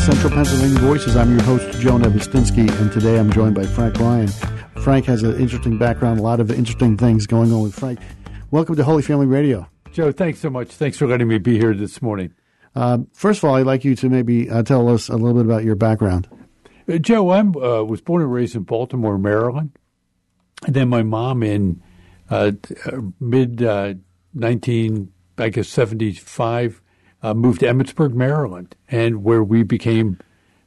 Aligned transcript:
Central 0.00 0.32
Pennsylvania 0.32 0.78
Voices. 0.78 1.14
I'm 1.14 1.30
your 1.30 1.42
host, 1.42 1.78
Joe 1.78 1.98
Nebistinsky, 1.98 2.70
and 2.80 2.90
today 2.90 3.18
I'm 3.18 3.30
joined 3.30 3.54
by 3.54 3.66
Frank 3.66 3.98
Ryan. 3.98 4.28
Frank 4.82 5.04
has 5.04 5.22
an 5.22 5.38
interesting 5.38 5.76
background, 5.76 6.18
a 6.18 6.22
lot 6.22 6.40
of 6.40 6.50
interesting 6.50 6.96
things 6.96 7.26
going 7.26 7.52
on 7.52 7.62
with 7.62 7.74
Frank. 7.74 8.00
Welcome 8.50 8.76
to 8.76 8.84
Holy 8.84 9.02
Family 9.02 9.26
Radio. 9.26 9.68
Joe, 9.92 10.10
thanks 10.10 10.38
so 10.38 10.48
much. 10.48 10.68
Thanks 10.68 10.96
for 10.96 11.06
letting 11.06 11.28
me 11.28 11.36
be 11.36 11.58
here 11.58 11.74
this 11.74 12.00
morning. 12.00 12.32
Uh, 12.74 13.00
first 13.12 13.42
of 13.42 13.50
all, 13.50 13.56
I'd 13.56 13.66
like 13.66 13.84
you 13.84 13.94
to 13.96 14.08
maybe 14.08 14.48
uh, 14.48 14.62
tell 14.62 14.88
us 14.88 15.10
a 15.10 15.16
little 15.16 15.34
bit 15.34 15.44
about 15.44 15.64
your 15.64 15.74
background. 15.74 16.28
Uh, 16.88 16.96
Joe, 16.96 17.28
I 17.28 17.40
uh, 17.40 17.84
was 17.84 18.00
born 18.00 18.22
and 18.22 18.32
raised 18.32 18.56
in 18.56 18.62
Baltimore, 18.62 19.18
Maryland. 19.18 19.72
And 20.64 20.74
then 20.74 20.88
my 20.88 21.02
mom 21.02 21.42
in 21.42 21.82
uh, 22.30 22.52
mid 23.20 23.60
19, 23.60 25.12
I 25.36 25.48
guess, 25.50 25.68
75, 25.68 26.80
moved 27.22 27.60
to 27.60 27.66
Emmitsburg, 27.66 28.14
Maryland, 28.14 28.74
and 28.88 29.22
where 29.24 29.42
we 29.42 29.62
became, 29.62 30.18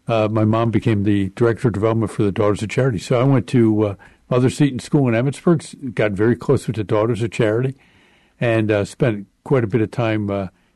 my 0.08 0.46
mom 0.46 0.72
became 0.72 1.04
the 1.04 1.30
director 1.30 1.68
of 1.68 1.74
development 1.74 2.12
for 2.12 2.24
the 2.24 2.32
Daughters 2.32 2.62
of 2.64 2.70
Charity. 2.70 3.00
So 3.00 3.20
I 3.20 3.24
went 3.24 3.48
to 3.48 3.98
Mother 4.30 4.50
Seton 4.50 4.80
School 4.80 5.08
in 5.08 5.14
Emmitsburg, 5.14 5.94
got 5.94 6.12
very 6.12 6.36
close 6.36 6.68
with 6.68 6.76
the 6.76 6.84
Daughters 6.84 7.22
of 7.24 7.32
Charity, 7.32 7.76
and 8.40 8.88
spent 8.88 9.28
quite 9.44 9.64
a 9.64 9.68
bit 9.68 9.82
of 9.82 9.92
time 9.92 10.30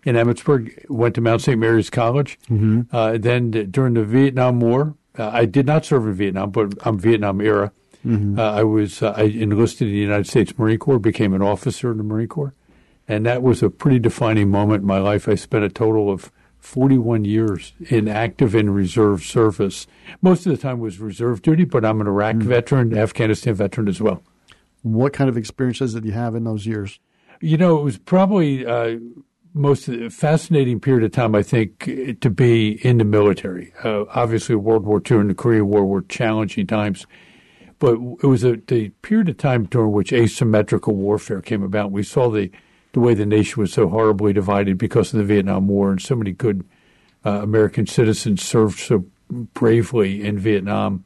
in 0.08 0.16
Emmitsburg, 0.16 0.90
went 0.90 1.16
to 1.16 1.22
Mount 1.22 1.42
St. 1.42 1.60
Mary's 1.60 1.90
College. 1.90 2.40
Mm-hmm. 2.50 2.96
Uh, 2.96 3.18
then 3.18 3.52
during 3.52 3.94
the 3.94 4.06
Vietnam 4.06 4.62
War, 4.62 4.96
uh, 5.20 5.30
I 5.34 5.46
did 5.46 5.66
not 5.66 5.86
serve 5.86 6.08
in 6.08 6.14
Vietnam, 6.14 6.52
but 6.52 6.74
I'm 6.86 6.98
Vietnam 6.98 7.42
era. 7.42 7.74
Mm-hmm. 8.06 8.40
Uh, 8.40 8.52
I 8.54 8.64
was 8.64 9.02
uh, 9.04 9.14
I 9.18 9.24
enlisted 9.24 9.88
in 9.88 9.94
the 9.94 10.00
United 10.00 10.28
States 10.28 10.58
Marine 10.58 10.80
Corps, 10.80 11.00
became 11.00 11.34
an 11.34 11.42
officer 11.42 11.92
in 11.92 11.98
the 11.98 12.04
Marine 12.04 12.30
Corps, 12.30 12.54
and 13.08 13.26
that 13.26 13.42
was 13.44 13.64
a 13.64 13.70
pretty 13.70 14.00
defining 14.00 14.50
moment 14.50 14.82
in 14.82 14.88
my 14.88 15.00
life. 15.00 15.28
I 15.28 15.36
spent 15.36 15.64
a 15.64 15.70
total 15.70 16.10
of 16.12 16.32
41 16.60 17.24
years 17.26 17.74
in 17.90 18.08
active 18.08 18.54
and 18.56 18.74
reserve 18.76 19.24
service. 19.24 19.88
Most 20.22 20.46
of 20.46 20.52
the 20.52 20.58
time 20.58 20.80
was 20.80 21.00
reserve 21.00 21.42
duty, 21.42 21.64
but 21.64 21.86
I'm 21.86 22.02
an 22.02 22.08
Iraq 22.08 22.36
Mm-hmm. 22.36 22.50
veteran, 22.50 22.98
Afghanistan 22.98 23.54
veteran 23.54 23.88
as 23.88 24.02
well. 24.02 24.22
What 24.82 25.14
kind 25.14 25.30
of 25.30 25.38
experiences 25.38 25.94
did 25.94 26.06
you 26.06 26.12
have 26.12 26.36
in 26.36 26.44
those 26.44 26.66
years? 26.66 27.00
You 27.40 27.58
know, 27.58 27.78
it 27.80 27.84
was 27.84 27.98
probably 27.98 28.66
uh, 28.66 28.98
most 29.54 29.90
fascinating 30.10 30.80
period 30.80 31.04
of 31.04 31.12
time, 31.12 31.36
I 31.36 31.44
think, 31.44 32.20
to 32.22 32.30
be 32.30 32.86
in 32.86 32.98
the 32.98 33.06
military. 33.06 33.74
Uh, 33.84 34.06
obviously, 34.10 34.56
World 34.56 34.86
War 34.86 35.02
II 35.10 35.18
and 35.18 35.30
the 35.30 35.36
Korean 35.36 35.68
War 35.68 35.86
were 35.86 36.02
challenging 36.04 36.68
times, 36.68 37.06
but 37.80 37.94
it 37.94 38.28
was 38.28 38.44
a 38.44 38.58
the 38.68 38.90
period 39.02 39.30
of 39.30 39.38
time 39.38 39.66
during 39.66 39.92
which 39.92 40.12
asymmetrical 40.12 40.96
warfare 40.96 41.42
came 41.42 41.64
about. 41.64 41.92
We 41.92 42.04
saw 42.04 42.30
the 42.30 42.50
the 42.98 43.02
way 43.02 43.14
the 43.14 43.28
nation 43.28 43.62
was 43.62 43.72
so 43.72 43.88
horribly 43.88 44.34
divided 44.34 44.76
because 44.76 45.14
of 45.14 45.20
the 45.20 45.24
Vietnam 45.24 45.68
War, 45.68 45.92
and 45.92 46.02
so 46.02 46.16
many 46.16 46.32
good 46.32 46.66
uh, 47.24 47.44
American 47.44 47.86
citizens 47.86 48.42
served 48.42 48.80
so 48.80 49.06
bravely 49.30 50.24
in 50.24 50.40
Vietnam, 50.40 51.06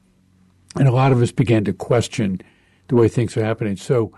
and 0.77 0.87
a 0.87 0.91
lot 0.93 1.11
of 1.11 1.21
us 1.21 1.33
began 1.33 1.65
to 1.65 1.73
question 1.73 2.39
the 2.87 2.95
way 2.95 3.09
things 3.09 3.35
are 3.35 3.43
happening. 3.43 3.75
So 3.75 4.13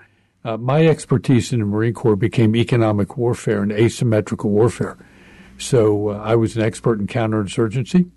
uh, 0.45 0.57
my 0.57 0.85
expertise 0.85 1.51
in 1.51 1.61
the 1.61 1.65
Marine 1.65 1.95
Corps 1.95 2.15
became 2.15 2.55
economic 2.55 3.17
warfare 3.17 3.63
and 3.63 3.71
asymmetrical 3.71 4.51
warfare. 4.51 4.95
So 5.57 6.09
uh, 6.09 6.21
I 6.23 6.35
was 6.35 6.55
an 6.55 6.61
expert 6.61 6.99
in 6.99 7.07
counterinsurgency. 7.07 8.07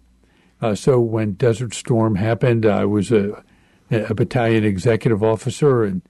Uh, 0.60 0.74
so 0.74 1.00
when 1.00 1.32
Desert 1.32 1.72
Storm 1.72 2.16
happened, 2.16 2.66
I 2.66 2.84
was 2.84 3.10
a, 3.10 3.42
a 3.90 4.12
battalion 4.12 4.64
executive 4.64 5.22
officer, 5.22 5.82
and 5.82 6.02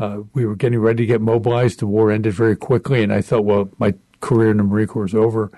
uh, 0.00 0.22
we 0.32 0.46
were 0.46 0.56
getting 0.56 0.80
ready 0.80 1.04
to 1.04 1.06
get 1.06 1.20
mobilized. 1.20 1.80
The 1.80 1.86
war 1.86 2.10
ended 2.10 2.32
very 2.32 2.56
quickly, 2.56 3.02
and 3.02 3.12
I 3.12 3.20
thought, 3.20 3.44
well, 3.44 3.70
my 3.78 3.94
career 4.20 4.50
in 4.50 4.56
the 4.56 4.64
Marine 4.64 4.86
Corps 4.86 5.04
is 5.04 5.14
over. 5.14 5.52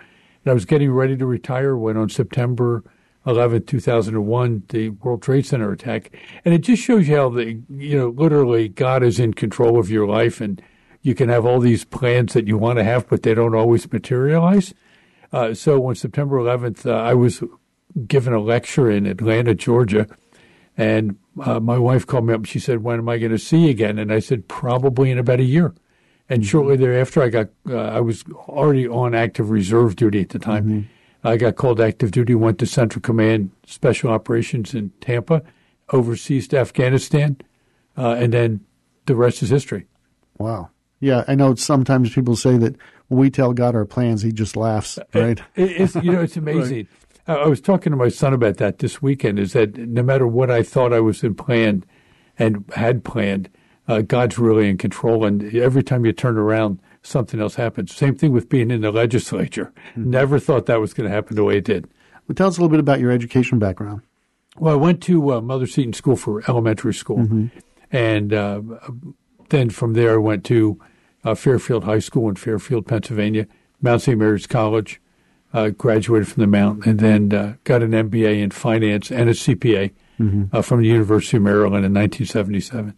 And 0.45 0.51
I 0.51 0.53
was 0.53 0.65
getting 0.65 0.91
ready 0.91 1.17
to 1.17 1.25
retire 1.25 1.77
when 1.77 1.97
on 1.97 2.09
September 2.09 2.83
11, 3.25 3.67
2001, 3.67 4.65
the 4.71 4.89
World 4.91 5.23
Trade 5.23 5.47
Center 5.47 5.71
attack. 5.71 6.17
And 6.45 6.53
it 6.53 6.63
just 6.63 6.83
shows 6.83 7.07
you 7.07 7.17
how 7.17 7.29
the, 7.29 7.61
you 7.71 7.97
know, 7.97 8.09
literally 8.09 8.69
God 8.69 9.05
is 9.05 9.21
in 9.21 9.33
control 9.33 9.79
of 9.79 9.91
your 9.91 10.09
life 10.09 10.41
and 10.41 10.61
you 11.03 11.15
can 11.15 11.29
have 11.29 11.47
all 11.47 11.61
these 11.61 11.85
plans 11.85 12.33
that 12.33 12.49
you 12.49 12.59
want 12.59 12.79
to 12.79 12.85
have, 12.85 13.09
but 13.09 13.23
they 13.23 13.35
don't 13.35 13.55
always 13.55 13.91
materialize. 13.93 14.75
Uh, 15.33 15.55
so 15.55 15.87
on 15.87 15.95
September 15.95 16.37
11th, 16.39 16.85
uh, 16.85 16.95
I 16.95 17.15
was 17.15 17.43
given 18.07 18.33
a 18.33 18.41
lecture 18.41 18.91
in 18.91 19.07
Atlanta, 19.07 19.55
Georgia, 19.55 20.07
and 20.77 21.17
uh, 21.41 21.61
my 21.61 21.79
wife 21.79 22.07
called 22.07 22.27
me 22.27 22.35
up 22.35 22.41
and 22.41 22.49
she 22.49 22.59
said, 22.59 22.83
when 22.83 22.99
am 22.99 23.09
I 23.09 23.19
going 23.19 23.33
to 23.33 23.39
see 23.39 23.65
you 23.65 23.71
again? 23.71 23.99
And 23.99 24.13
I 24.13 24.19
said, 24.19 24.49
probably 24.49 25.11
in 25.11 25.19
about 25.19 25.41
a 25.41 25.45
year. 25.45 25.75
And 26.29 26.47
shortly 26.47 26.77
thereafter, 26.77 27.23
I 27.23 27.29
got, 27.29 27.49
uh, 27.69 27.77
I 27.77 28.01
was 28.01 28.25
already 28.49 28.89
on 28.89 29.15
active 29.15 29.51
reserve 29.51 29.97
duty 29.97 30.21
at 30.23 30.31
the 30.31 30.39
time. 30.39 30.65
Mm-hmm. 30.65 31.29
I 31.29 31.37
got 31.37 31.57
called 31.57 31.81
active 31.81 32.11
duty, 32.11 32.35
went 32.35 32.59
to 32.61 32.67
Central 32.67 33.03
Command 33.03 33.51
Special 33.67 34.11
Operations 34.11 34.75
in 34.75 34.91
Tampa, 35.01 35.43
overseas 35.91 36.49
to 36.49 36.59
Afghanistan, 36.59 37.37
uh, 37.97 38.13
and 38.13 38.33
then 38.33 38.61
the 39.07 39.15
rest 39.15 39.43
is 39.43 39.51
history. 39.51 39.87
Wow. 40.39 40.71
Yeah, 41.01 41.25
I 41.29 41.35
know 41.35 41.55
sometimes 41.55 42.15
people 42.15 42.37
say 42.37 42.57
that 42.59 42.77
when 43.09 43.21
we 43.21 43.31
tell 43.31 43.53
God 43.53 43.75
our 43.75 43.85
plans, 43.85 44.23
He 44.23 44.33
just 44.33 44.57
laughs, 44.57 44.99
right? 45.13 45.41
It, 45.55 45.71
it's, 45.81 45.95
you 45.97 46.13
know, 46.13 46.21
it's 46.21 46.37
amazing. 46.39 46.89
I, 46.91 47.12
I 47.27 47.47
was 47.47 47.61
talking 47.61 47.93
to 47.93 47.97
my 47.97 48.09
son 48.09 48.33
about 48.33 48.57
that 48.57 48.79
this 48.79 49.01
weekend. 49.01 49.39
Is 49.39 49.53
that 49.53 49.77
no 49.77 50.03
matter 50.03 50.27
what 50.27 50.51
I 50.51 50.63
thought 50.63 50.93
I 50.93 51.01
was 51.01 51.23
in 51.23 51.35
planned 51.35 51.87
and 52.39 52.65
had 52.75 53.05
planned, 53.05 53.49
uh, 53.89 54.03
God's 54.03 54.39
really 54.39 54.69
in 54.69 54.79
control. 54.79 55.25
And 55.25 55.55
every 55.55 55.83
time 55.83 56.05
you 56.05 56.13
turn 56.13 56.37
around, 56.37 56.81
something 57.03 57.41
else 57.41 57.57
happens. 57.57 57.95
Same 57.95 58.15
thing 58.15 58.33
with 58.33 58.49
being 58.49 58.71
in 58.71 58.81
the 58.81 58.93
legislature. 58.93 59.73
Never 59.97 60.39
thought 60.39 60.67
that 60.67 60.81
was 60.81 60.95
going 60.95 61.09
to 61.09 61.15
happen 61.15 61.37
the 61.37 61.45
way 61.45 61.59
it 61.59 61.65
did. 61.65 61.89
Well, 62.27 62.35
tell 62.35 62.49
us 62.49 62.57
a 62.57 62.61
little 62.61 62.71
bit 62.71 62.81
about 62.81 63.01
your 63.01 63.11
education 63.11 63.59
background. 63.59 64.03
Well, 64.59 64.75
I 64.75 64.77
went 64.77 65.03
to 65.05 65.33
uh, 65.33 65.41
Mother 65.41 65.67
Seton 65.67 65.93
School 65.95 66.17
for 66.17 66.43
elementary 66.49 66.95
school, 66.95 67.27
and 67.91 68.33
uh, 68.33 68.61
then 69.49 69.71
from 69.71 69.95
there 69.95 70.15
I 70.15 70.19
went 70.19 70.45
to 70.45 70.79
uh, 71.25 71.35
Fairfield 71.35 71.85
High 71.85 72.01
School 72.01 72.29
in 72.29 72.37
Fairfield, 72.37 72.87
Pennsylvania, 72.87 73.47
Mount 73.81 74.03
St. 74.03 74.19
Mary's 74.19 74.47
College. 74.47 75.01
Uh, 75.53 75.69
graduated 75.69 76.27
from 76.29 76.41
the 76.41 76.47
Mount, 76.47 76.87
and 76.87 76.99
then 76.99 77.35
uh, 77.35 77.55
got 77.65 77.83
an 77.83 77.91
MBA 77.91 78.41
in 78.41 78.51
finance 78.51 79.11
and 79.13 79.29
a 79.29 79.35
CPA 79.35 79.93
uh, 80.51 80.63
from 80.63 80.81
the 80.81 80.89
University 80.89 81.37
of 81.37 81.43
Maryland 81.43 81.85
in 81.85 81.93
1977. 81.93 82.97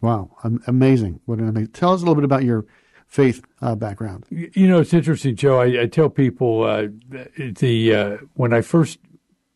Wow, 0.00 0.30
amazing! 0.66 1.20
What 1.24 1.38
an 1.38 1.48
amazing. 1.48 1.72
Tell 1.72 1.94
us 1.94 2.02
a 2.02 2.04
little 2.04 2.14
bit 2.14 2.24
about 2.24 2.44
your 2.44 2.66
faith 3.06 3.42
uh, 3.62 3.74
background. 3.74 4.24
You 4.30 4.68
know, 4.68 4.80
it's 4.80 4.92
interesting, 4.92 5.34
Joe. 5.34 5.60
I, 5.60 5.82
I 5.82 5.86
tell 5.86 6.08
people 6.08 6.62
uh, 6.62 6.88
the 7.36 7.94
uh, 7.94 8.16
when 8.34 8.52
I 8.52 8.60
first 8.60 8.98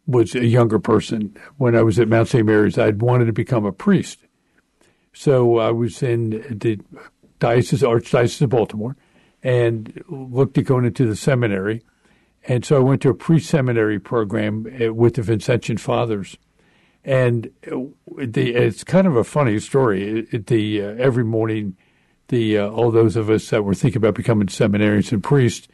was 0.07 0.35
a 0.35 0.47
younger 0.47 0.79
person, 0.79 1.37
when 1.59 1.77
I 1.77 1.83
was 1.83 1.99
at 1.99 2.09
Mount 2.09 2.29
St. 2.29 2.45
Mary's, 2.45 2.79
I'd 2.79 3.03
wanted 3.03 3.27
to 3.27 3.33
become 3.33 3.65
a 3.65 3.73
priest. 3.73 4.19
So 5.13 5.59
I 5.59 5.71
was 5.71 6.03
in 6.03 6.31
the 6.51 6.81
diocese, 7.39 7.83
archdiocese 7.83 8.41
of 8.43 8.51
Baltimore, 8.51 8.97
and 9.43 10.03
looked 10.09 10.59
at 10.59 10.65
going 10.65 10.87
into 10.87 11.07
the 11.07 11.17
seminary. 11.17 11.83
And 12.45 12.65
so 12.65 12.77
I 12.77 12.81
went 12.81 13.03
to 13.03 13.09
a 13.11 13.15
pre-seminary 13.15 14.01
program 14.01 14.67
uh, 14.67 14.93
with 14.93 15.15
the 15.15 15.23
Vincentian 15.23 15.79
Fathers. 15.79 16.37
And 17.05 17.51
the, 17.63 18.55
it's 18.55 18.85
kind 18.85 19.07
of 19.07 19.17
a 19.17 19.25
funny 19.25 19.59
story. 19.59 20.27
It- 20.31 20.47
the 20.47 20.83
uh, 20.83 20.95
every 20.99 21.25
morning, 21.25 21.77
the 22.29 22.59
uh, 22.59 22.69
all 22.69 22.91
those 22.91 23.17
of 23.17 23.31
us 23.31 23.51
that 23.51 23.65
were 23.65 23.75
thinking 23.75 23.99
about 23.99 24.15
becoming 24.15 24.47
seminarians 24.49 25.13
and 25.13 25.23
priests, 25.23 25.69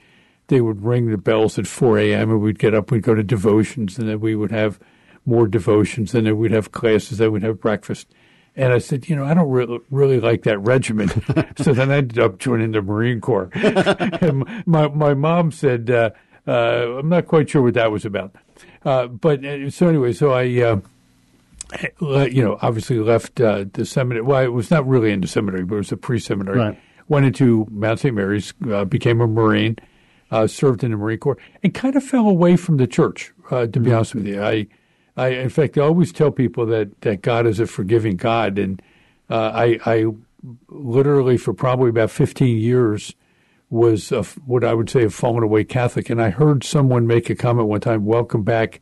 they 0.48 0.60
would 0.60 0.82
ring 0.82 1.10
the 1.10 1.18
bells 1.18 1.58
at 1.58 1.66
4 1.66 1.98
a.m. 1.98 2.30
and 2.30 2.40
we'd 2.40 2.58
get 2.58 2.74
up, 2.74 2.90
we'd 2.90 3.02
go 3.02 3.14
to 3.14 3.22
devotions, 3.22 3.98
and 3.98 4.08
then 4.08 4.20
we 4.20 4.34
would 4.34 4.50
have 4.50 4.78
more 5.26 5.46
devotions, 5.46 6.14
and 6.14 6.26
then 6.26 6.38
we'd 6.38 6.50
have 6.50 6.72
classes, 6.72 7.18
then 7.18 7.32
we'd 7.32 7.42
have 7.42 7.60
breakfast. 7.60 8.08
And 8.56 8.72
I 8.72 8.78
said, 8.78 9.08
you 9.08 9.14
know, 9.14 9.24
I 9.24 9.34
don't 9.34 9.50
really, 9.50 9.78
really 9.90 10.18
like 10.18 10.42
that 10.42 10.58
regimen. 10.58 11.08
so 11.58 11.72
then 11.74 11.90
I 11.92 11.98
ended 11.98 12.18
up 12.18 12.38
joining 12.38 12.72
the 12.72 12.82
Marine 12.82 13.20
Corps. 13.20 13.50
and 13.54 14.44
my, 14.66 14.88
my 14.88 15.14
mom 15.14 15.52
said, 15.52 15.90
uh, 15.90 16.10
uh, 16.48 16.98
I'm 16.98 17.08
not 17.08 17.26
quite 17.26 17.50
sure 17.50 17.62
what 17.62 17.74
that 17.74 17.92
was 17.92 18.04
about. 18.04 18.34
Uh, 18.84 19.06
but 19.06 19.44
uh, 19.44 19.70
so 19.70 19.88
anyway, 19.88 20.12
so 20.12 20.32
I, 20.32 20.44
uh, 20.62 20.80
you 22.00 22.42
know, 22.42 22.58
obviously 22.62 22.98
left 22.98 23.40
uh, 23.40 23.66
the 23.72 23.84
seminary. 23.84 24.22
Well, 24.22 24.42
it 24.42 24.52
was 24.52 24.70
not 24.70 24.86
really 24.88 25.12
in 25.12 25.20
the 25.20 25.28
seminary, 25.28 25.64
but 25.64 25.74
it 25.74 25.78
was 25.78 25.92
a 25.92 25.96
pre-seminary. 25.96 26.58
Right. 26.58 26.80
Went 27.08 27.26
into 27.26 27.66
Mount 27.70 28.00
St. 28.00 28.14
Mary's, 28.14 28.54
uh, 28.70 28.84
became 28.84 29.20
a 29.20 29.26
Marine, 29.26 29.76
uh, 30.30 30.46
served 30.46 30.84
in 30.84 30.90
the 30.90 30.96
Marine 30.96 31.18
Corps, 31.18 31.38
and 31.62 31.74
kind 31.74 31.96
of 31.96 32.02
fell 32.02 32.28
away 32.28 32.56
from 32.56 32.78
the 32.78 32.86
church. 32.86 33.32
Uh, 33.50 33.66
to 33.66 33.80
be 33.80 33.92
honest 33.92 34.14
with 34.14 34.26
you, 34.26 34.42
I, 34.42 34.66
I, 35.16 35.28
in 35.28 35.48
fact, 35.48 35.78
I 35.78 35.82
always 35.82 36.12
tell 36.12 36.30
people 36.30 36.66
that 36.66 37.00
that 37.00 37.22
God 37.22 37.46
is 37.46 37.60
a 37.60 37.66
forgiving 37.66 38.16
God, 38.16 38.58
and 38.58 38.80
uh, 39.30 39.50
I, 39.54 39.78
I 39.86 40.06
literally 40.68 41.36
for 41.36 41.52
probably 41.52 41.88
about 41.90 42.10
15 42.10 42.58
years 42.58 43.14
was 43.70 44.12
a, 44.12 44.22
what 44.22 44.64
I 44.64 44.74
would 44.74 44.88
say 44.88 45.04
a 45.04 45.10
fallen 45.10 45.42
away 45.42 45.64
Catholic. 45.64 46.10
And 46.10 46.22
I 46.22 46.30
heard 46.30 46.64
someone 46.64 47.06
make 47.06 47.28
a 47.30 47.34
comment 47.34 47.68
one 47.68 47.80
time, 47.80 48.04
welcome 48.04 48.42
back. 48.42 48.80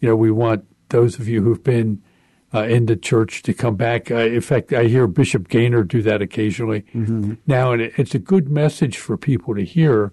You 0.00 0.08
know, 0.08 0.16
we 0.16 0.30
want 0.30 0.64
those 0.90 1.18
of 1.18 1.28
you 1.28 1.42
who've 1.42 1.62
been 1.62 2.02
uh, 2.54 2.62
in 2.62 2.86
the 2.86 2.96
church 2.96 3.42
to 3.42 3.52
come 3.52 3.76
back. 3.76 4.10
Uh, 4.10 4.16
in 4.16 4.40
fact, 4.40 4.72
I 4.72 4.84
hear 4.84 5.06
Bishop 5.06 5.48
Gainer 5.48 5.82
do 5.82 6.02
that 6.02 6.22
occasionally 6.22 6.84
now, 7.46 7.72
and 7.72 7.82
it, 7.82 7.92
it's 7.96 8.14
a 8.14 8.18
good 8.18 8.48
message 8.48 8.96
for 8.96 9.16
people 9.16 9.54
to 9.54 9.64
hear. 9.64 10.12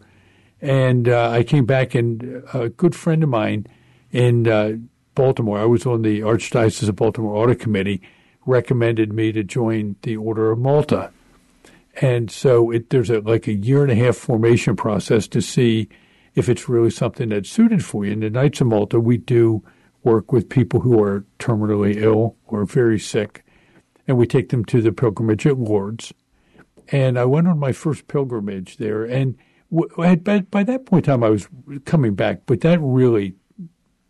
And 0.61 1.07
uh, 1.07 1.29
I 1.29 1.43
came 1.43 1.65
back, 1.65 1.95
and 1.95 2.43
a 2.53 2.69
good 2.69 2.95
friend 2.95 3.23
of 3.23 3.29
mine 3.29 3.67
in 4.11 4.47
uh, 4.47 4.77
Baltimore. 5.13 5.59
I 5.59 5.65
was 5.65 5.85
on 5.85 6.01
the 6.01 6.21
Archdiocese 6.21 6.89
of 6.89 6.95
Baltimore 6.95 7.35
Audit 7.35 7.59
Committee, 7.59 8.01
recommended 8.45 9.13
me 9.13 9.31
to 9.31 9.43
join 9.43 9.95
the 10.01 10.17
Order 10.17 10.51
of 10.51 10.59
Malta. 10.59 11.11
And 12.01 12.29
so 12.29 12.71
it, 12.71 12.89
there's 12.89 13.09
a, 13.09 13.19
like 13.21 13.47
a 13.47 13.53
year 13.53 13.81
and 13.81 13.91
a 13.91 13.95
half 13.95 14.17
formation 14.17 14.75
process 14.75 15.27
to 15.29 15.41
see 15.41 15.87
if 16.33 16.49
it's 16.49 16.67
really 16.67 16.89
something 16.89 17.29
that's 17.29 17.49
suited 17.49 17.83
for 17.83 18.05
you. 18.05 18.11
In 18.11 18.19
the 18.19 18.29
Knights 18.29 18.61
of 18.61 18.67
Malta, 18.67 18.99
we 18.99 19.17
do 19.17 19.63
work 20.03 20.31
with 20.31 20.49
people 20.49 20.81
who 20.81 21.01
are 21.01 21.25
terminally 21.39 21.95
ill 21.95 22.35
or 22.45 22.65
very 22.65 22.99
sick, 22.99 23.43
and 24.07 24.17
we 24.17 24.27
take 24.27 24.49
them 24.49 24.65
to 24.65 24.81
the 24.81 24.91
pilgrimage 24.91 25.47
at 25.47 25.57
Lourdes. 25.57 26.13
And 26.89 27.17
I 27.17 27.25
went 27.25 27.47
on 27.47 27.57
my 27.57 27.71
first 27.71 28.07
pilgrimage 28.07 28.77
there, 28.77 29.03
and 29.03 29.35
by, 29.71 30.15
by 30.41 30.63
that 30.63 30.85
point 30.85 31.07
in 31.07 31.11
time, 31.11 31.23
I 31.23 31.29
was 31.29 31.47
coming 31.85 32.13
back, 32.13 32.41
but 32.45 32.61
that 32.61 32.79
really 32.81 33.35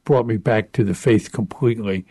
brought 0.03 0.27
me 0.27 0.37
back 0.37 0.71
to 0.73 0.83
the 0.83 0.93
faith 0.93 1.31
completely 1.31 2.05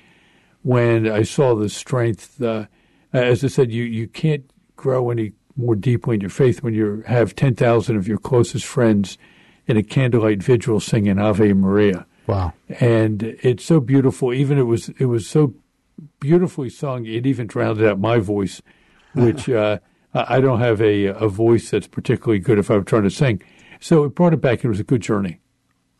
when 0.62 1.06
I 1.10 1.22
saw 1.22 1.54
the 1.54 1.68
strength. 1.68 2.40
Uh, 2.40 2.66
as 3.12 3.44
I 3.44 3.48
said, 3.48 3.70
you, 3.70 3.84
you 3.84 4.08
can't 4.08 4.50
grow 4.76 5.10
any 5.10 5.32
more 5.56 5.74
deeply 5.74 6.16
in 6.16 6.20
your 6.20 6.30
faith 6.30 6.62
when 6.62 6.74
you 6.74 7.02
have 7.06 7.34
10,000 7.36 7.96
of 7.96 8.08
your 8.08 8.18
closest 8.18 8.64
friends 8.64 9.18
in 9.66 9.76
a 9.76 9.82
candlelight 9.82 10.42
vigil 10.42 10.80
singing 10.80 11.18
Ave 11.18 11.52
Maria. 11.52 12.06
Wow. 12.26 12.52
And 12.80 13.22
it's 13.42 13.64
so 13.64 13.80
beautiful. 13.80 14.32
Even 14.32 14.58
it 14.58 14.62
was, 14.62 14.88
it 14.98 15.06
was 15.06 15.28
so 15.28 15.54
beautifully 16.20 16.70
sung. 16.70 17.06
It 17.06 17.26
even 17.26 17.46
drowned 17.46 17.82
out 17.82 17.98
my 17.98 18.18
voice, 18.18 18.62
which, 19.14 19.48
uh, 19.48 19.78
I 20.14 20.40
don't 20.40 20.60
have 20.60 20.80
a, 20.80 21.06
a 21.06 21.28
voice 21.28 21.70
that's 21.70 21.88
particularly 21.88 22.38
good 22.38 22.58
if 22.58 22.70
I'm 22.70 22.84
trying 22.84 23.02
to 23.02 23.10
sing. 23.10 23.42
So 23.80 24.04
it 24.04 24.14
brought 24.14 24.32
it 24.32 24.40
back. 24.40 24.64
It 24.64 24.68
was 24.68 24.80
a 24.80 24.84
good 24.84 25.02
journey. 25.02 25.40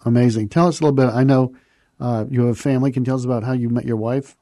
Amazing. 0.04 0.50
Tell 0.50 0.68
us 0.68 0.80
a 0.80 0.84
little 0.84 0.94
bit. 0.94 1.08
I 1.08 1.24
know 1.24 1.54
uh, 1.98 2.24
you 2.30 2.42
have 2.42 2.56
a 2.56 2.60
family. 2.60 2.92
Can 2.92 3.02
you 3.02 3.06
tell 3.06 3.16
us 3.16 3.24
about 3.24 3.42
how 3.42 3.52
you 3.52 3.68
met 3.68 3.84
your 3.84 3.96
wife? 3.96 4.36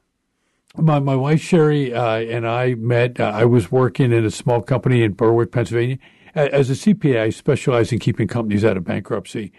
My 0.77 1.01
my 1.01 1.17
wife 1.17 1.43
Sherry 1.43 1.93
uh, 1.93 2.21
and 2.21 2.49
I 2.49 2.75
met. 2.75 3.21
Uh, 3.21 3.25
I 3.25 3.45
was 3.45 3.71
working 3.71 4.11
in 4.11 4.25
a 4.25 4.31
small 4.31 4.63
company 4.63 5.03
in 5.03 5.13
Berwick, 5.13 5.53
Pennsylvania. 5.53 5.99
As 6.35 6.71
a 6.71 6.73
CPA, 6.73 7.21
I 7.21 7.29
specialize 7.29 7.93
in 7.93 7.99
keeping 7.99 8.27
companies 8.27 8.65
out 8.65 8.79
of 8.79 8.85
bankruptcy, 8.85 9.53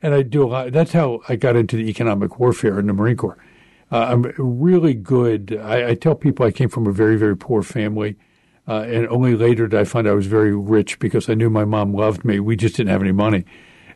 and 0.00 0.14
I 0.14 0.22
do 0.22 0.44
a 0.44 0.46
lot. 0.46 0.72
That's 0.72 0.92
how 0.92 1.20
I 1.28 1.34
got 1.34 1.56
into 1.56 1.74
the 1.74 1.90
economic 1.90 2.38
warfare 2.38 2.78
in 2.78 2.86
the 2.86 2.92
Marine 2.92 3.16
Corps. 3.16 3.38
Uh, 3.90 4.06
I'm 4.08 4.22
really 4.38 4.94
good. 4.94 5.58
I, 5.60 5.88
I, 5.88 5.94
tell 5.96 6.14
people 6.14 6.46
I 6.46 6.52
came 6.52 6.68
from 6.68 6.86
a 6.86 6.92
very 6.92 7.16
very 7.16 7.36
poor 7.36 7.64
family, 7.64 8.14
uh, 8.68 8.82
and 8.82 9.08
only 9.08 9.34
later 9.34 9.66
did 9.66 9.80
I 9.80 9.82
find 9.82 10.06
I 10.06 10.12
was 10.12 10.26
very 10.26 10.54
rich 10.54 11.00
because 11.00 11.28
I 11.28 11.34
knew 11.34 11.50
my 11.50 11.64
mom 11.64 11.92
loved 11.92 12.24
me. 12.24 12.38
We 12.38 12.54
just 12.54 12.76
didn't 12.76 12.90
have 12.90 13.02
any 13.02 13.10
money. 13.10 13.44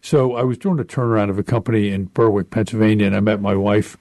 So 0.02 0.34
I 0.34 0.42
was 0.42 0.58
doing 0.58 0.80
a 0.80 0.84
turnaround 0.84 1.30
of 1.30 1.38
a 1.38 1.44
company 1.44 1.90
in 1.90 2.06
Berwick, 2.06 2.50
Pennsylvania, 2.50 3.06
and 3.06 3.14
I 3.14 3.20
met 3.20 3.40
my 3.40 3.54
wife 3.54 3.96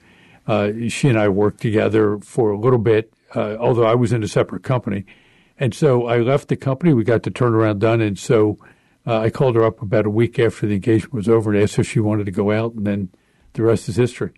uh, 0.46 0.70
she 0.88 1.08
and 1.08 1.18
I 1.18 1.28
worked 1.28 1.60
together 1.60 2.18
for 2.18 2.50
a 2.50 2.58
little 2.58 2.78
bit, 2.78 3.12
uh, 3.34 3.56
although 3.58 3.84
I 3.84 3.94
was 3.94 4.12
in 4.12 4.22
a 4.22 4.28
separate 4.28 4.62
company. 4.62 5.04
And 5.58 5.74
so 5.74 6.06
I 6.06 6.18
left 6.18 6.48
the 6.48 6.56
company. 6.56 6.92
We 6.92 7.04
got 7.04 7.22
the 7.22 7.30
turnaround 7.30 7.78
done. 7.78 8.00
And 8.00 8.18
so 8.18 8.58
uh, 9.06 9.18
I 9.20 9.30
called 9.30 9.56
her 9.56 9.64
up 9.64 9.80
about 9.82 10.06
a 10.06 10.10
week 10.10 10.38
after 10.38 10.66
the 10.66 10.74
engagement 10.74 11.14
was 11.14 11.28
over 11.28 11.52
and 11.52 11.62
asked 11.62 11.78
if 11.78 11.88
she 11.90 12.00
wanted 12.00 12.26
to 12.26 12.32
go 12.32 12.52
out. 12.52 12.74
And 12.74 12.86
then 12.86 13.08
the 13.54 13.62
rest 13.62 13.88
is 13.88 13.96
history. 13.96 14.32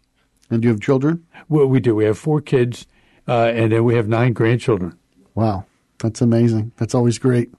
And 0.51 0.63
do 0.63 0.69
you 0.69 0.73
have 0.73 0.81
children? 0.81 1.27
Well, 1.49 1.67
we 1.67 1.81
do. 1.81 1.95
We 1.95 2.05
have 2.05 2.19
four 2.19 2.41
kids, 2.41 2.87
uh, 3.27 3.53
and 3.55 3.73
then 3.73 3.85
we 3.85 3.97
have 3.97 4.09
nine 4.09 4.33
grandchildren. 4.33 4.97
Wow. 5.35 5.67
That's 5.99 6.21
amazing. 6.23 6.73
That's 6.77 6.95
always 6.95 7.19
great. 7.19 7.51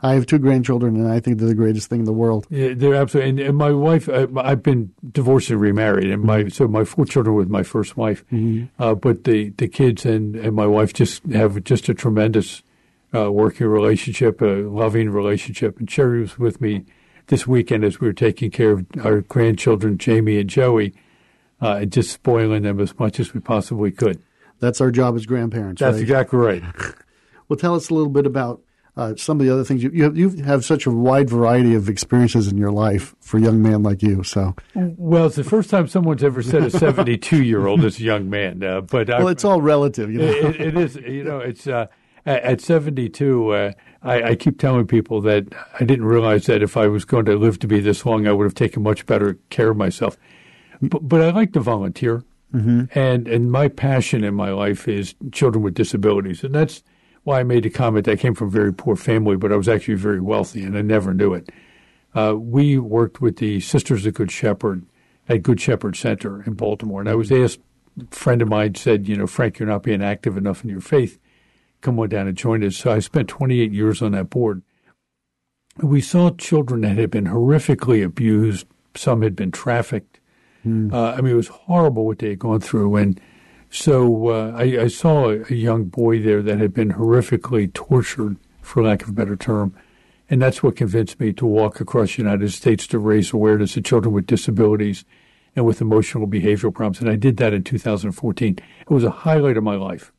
I 0.00 0.14
have 0.14 0.26
two 0.26 0.38
grandchildren, 0.38 0.96
and 0.96 1.08
I 1.08 1.20
think 1.20 1.38
they're 1.38 1.48
the 1.48 1.54
greatest 1.54 1.88
thing 1.88 2.00
in 2.00 2.04
the 2.04 2.12
world. 2.12 2.46
Yeah, 2.50 2.74
they're 2.74 2.94
absolutely. 2.94 3.30
And, 3.30 3.40
and 3.40 3.56
my 3.56 3.70
wife, 3.70 4.08
I, 4.08 4.26
have 4.48 4.62
been 4.62 4.92
divorced 5.10 5.50
and 5.50 5.60
remarried, 5.60 6.10
and 6.10 6.22
my 6.22 6.48
so 6.48 6.66
my 6.68 6.84
four 6.84 7.04
children 7.04 7.36
with 7.36 7.48
my 7.48 7.62
first 7.62 7.96
wife. 7.96 8.24
Mm-hmm. 8.32 8.82
Uh, 8.82 8.94
but 8.94 9.24
the 9.24 9.50
the 9.50 9.68
kids 9.68 10.04
and, 10.06 10.36
and 10.36 10.54
my 10.54 10.66
wife 10.66 10.92
just 10.92 11.24
have 11.32 11.62
just 11.64 11.88
a 11.88 11.94
tremendous 11.94 12.62
uh, 13.14 13.30
working 13.30 13.66
relationship, 13.66 14.40
a 14.40 14.46
loving 14.46 15.10
relationship. 15.10 15.78
And 15.78 15.90
Sherry 15.90 16.20
was 16.20 16.38
with 16.38 16.60
me 16.60 16.84
this 17.26 17.46
weekend 17.46 17.84
as 17.84 18.00
we 18.00 18.06
were 18.06 18.12
taking 18.12 18.50
care 18.50 18.72
of 18.72 18.86
our 19.04 19.20
grandchildren, 19.20 19.98
Jamie 19.98 20.38
and 20.38 20.48
Joey, 20.48 20.94
uh, 21.60 21.78
and 21.82 21.92
just 21.92 22.10
spoiling 22.10 22.62
them 22.62 22.80
as 22.80 22.98
much 22.98 23.20
as 23.20 23.34
we 23.34 23.40
possibly 23.40 23.90
could. 23.90 24.22
That's 24.60 24.80
our 24.80 24.90
job 24.90 25.16
as 25.16 25.26
grandparents. 25.26 25.80
That's 25.80 25.94
right? 25.94 26.02
exactly 26.02 26.38
right. 26.38 26.62
well, 27.48 27.56
tell 27.56 27.74
us 27.74 27.90
a 27.90 27.94
little 27.94 28.10
bit 28.10 28.26
about 28.26 28.62
uh, 28.96 29.14
some 29.16 29.40
of 29.40 29.46
the 29.46 29.52
other 29.52 29.64
things 29.64 29.82
you 29.82 29.90
you 29.92 30.04
have, 30.04 30.16
you 30.16 30.28
have, 30.44 30.64
such 30.64 30.84
a 30.84 30.90
wide 30.90 31.30
variety 31.30 31.74
of 31.74 31.88
experiences 31.88 32.48
in 32.48 32.58
your 32.58 32.70
life 32.70 33.14
for 33.20 33.38
a 33.38 33.40
young 33.40 33.62
man 33.62 33.82
like 33.82 34.02
you. 34.02 34.22
So, 34.22 34.54
well, 34.74 35.26
it's 35.26 35.36
the 35.36 35.44
first 35.44 35.70
time 35.70 35.88
someone's 35.88 36.22
ever 36.22 36.42
said 36.42 36.62
a 36.62 36.70
seventy-two 36.70 37.42
year 37.42 37.66
old 37.66 37.84
is 37.84 37.98
a 37.98 38.02
young 38.02 38.28
man. 38.28 38.62
Uh, 38.62 38.82
but 38.82 39.08
well, 39.08 39.28
I, 39.28 39.30
it's 39.30 39.44
all 39.44 39.62
relative. 39.62 40.10
You 40.10 40.18
know? 40.18 40.26
it, 40.26 40.60
it 40.60 40.76
is. 40.76 40.96
You 40.96 41.24
know, 41.24 41.38
it's 41.38 41.66
uh, 41.66 41.86
at 42.26 42.60
seventy-two. 42.60 43.50
Uh, 43.50 43.72
I, 44.02 44.22
I, 44.22 44.34
keep 44.34 44.58
telling 44.58 44.86
people 44.86 45.20
that 45.22 45.46
I 45.78 45.84
didn't 45.84 46.04
realize 46.04 46.46
that 46.46 46.62
if 46.62 46.76
I 46.76 46.88
was 46.88 47.04
going 47.04 47.24
to 47.26 47.36
live 47.36 47.60
to 47.60 47.68
be 47.68 47.80
this 47.80 48.04
long, 48.04 48.26
I 48.26 48.32
would 48.32 48.44
have 48.44 48.54
taken 48.54 48.82
much 48.82 49.06
better 49.06 49.38
care 49.48 49.70
of 49.70 49.76
myself. 49.76 50.18
But, 50.80 51.08
but 51.08 51.22
I 51.22 51.30
like 51.30 51.52
to 51.52 51.60
volunteer. 51.60 52.24
Mm-hmm. 52.52 52.98
And 52.98 53.26
and 53.26 53.50
my 53.50 53.68
passion 53.68 54.22
in 54.22 54.34
my 54.34 54.50
life 54.50 54.86
is 54.86 55.14
children 55.30 55.64
with 55.64 55.72
disabilities, 55.74 56.44
and 56.44 56.54
that's 56.54 56.82
why 57.24 57.40
I 57.40 57.44
made 57.44 57.64
the 57.64 57.70
comment 57.70 58.08
I 58.08 58.16
came 58.16 58.34
from 58.34 58.48
a 58.48 58.50
very 58.50 58.72
poor 58.72 58.96
family, 58.96 59.36
but 59.36 59.52
I 59.52 59.56
was 59.56 59.68
actually 59.68 59.94
very 59.94 60.20
wealthy, 60.20 60.62
and 60.64 60.76
I 60.76 60.82
never 60.82 61.14
knew 61.14 61.34
it. 61.34 61.50
Uh, 62.14 62.34
we 62.36 62.78
worked 62.78 63.20
with 63.20 63.36
the 63.36 63.60
Sisters 63.60 64.04
of 64.06 64.14
Good 64.14 64.30
Shepherd 64.30 64.84
at 65.28 65.42
Good 65.42 65.60
Shepherd 65.60 65.96
Center 65.96 66.42
in 66.42 66.54
Baltimore, 66.54 67.00
and 67.00 67.08
I 67.08 67.14
was 67.14 67.30
asked. 67.32 67.60
A 68.00 68.14
friend 68.14 68.40
of 68.40 68.48
mine 68.48 68.74
said, 68.74 69.06
"You 69.06 69.16
know, 69.16 69.26
Frank, 69.26 69.58
you're 69.58 69.68
not 69.68 69.82
being 69.82 70.02
active 70.02 70.36
enough 70.36 70.64
in 70.64 70.70
your 70.70 70.80
faith. 70.80 71.18
Come 71.82 71.98
on 72.00 72.08
down 72.08 72.26
and 72.26 72.36
join 72.36 72.64
us." 72.64 72.76
So 72.76 72.90
I 72.90 73.00
spent 73.00 73.28
28 73.28 73.70
years 73.70 74.00
on 74.00 74.12
that 74.12 74.30
board. 74.30 74.62
We 75.82 76.00
saw 76.00 76.30
children 76.30 76.82
that 76.82 76.96
had 76.96 77.10
been 77.10 77.26
horrifically 77.26 78.02
abused. 78.04 78.66
Some 78.94 79.22
had 79.22 79.36
been 79.36 79.50
trafficked. 79.50 80.20
Hmm. 80.62 80.92
Uh, 80.92 81.12
I 81.12 81.20
mean, 81.20 81.32
it 81.32 81.36
was 81.36 81.48
horrible 81.48 82.06
what 82.06 82.18
they 82.18 82.30
had 82.30 82.38
gone 82.38 82.60
through, 82.60 82.96
and 82.96 83.20
so 83.72 84.28
uh, 84.28 84.52
I, 84.54 84.82
I, 84.82 84.88
saw 84.88 85.30
a, 85.30 85.44
a, 85.48 85.54
young 85.54 85.84
boy 85.84 86.20
there 86.20 86.42
that 86.42 86.58
had 86.58 86.74
been 86.74 86.92
horrifically 86.92 87.72
tortured, 87.72 88.36
for 88.60 88.82
lack 88.82 89.02
of 89.02 89.08
a 89.08 89.12
better 89.12 89.34
term, 89.34 89.74
and 90.28 90.42
that's 90.42 90.62
what 90.62 90.76
convinced 90.76 91.18
me 91.18 91.32
to 91.32 91.46
walk 91.46 91.80
across 91.80 92.16
the 92.16 92.22
United 92.22 92.52
States 92.52 92.86
to 92.88 92.98
raise 92.98 93.32
awareness 93.32 93.74
of 93.78 93.84
children 93.84 94.12
with 94.12 94.26
disabilities 94.26 95.06
and 95.56 95.64
with 95.64 95.80
emotional 95.80 96.28
behavioral 96.28 96.74
problems. 96.74 97.00
And 97.00 97.08
I 97.08 97.16
did 97.16 97.38
that 97.38 97.54
in 97.54 97.64
2014. 97.64 98.58
It 98.82 98.90
was 98.90 99.04
a 99.04 99.10
highlight 99.10 99.56
of 99.56 99.64
my 99.64 99.76
life. 99.76 100.12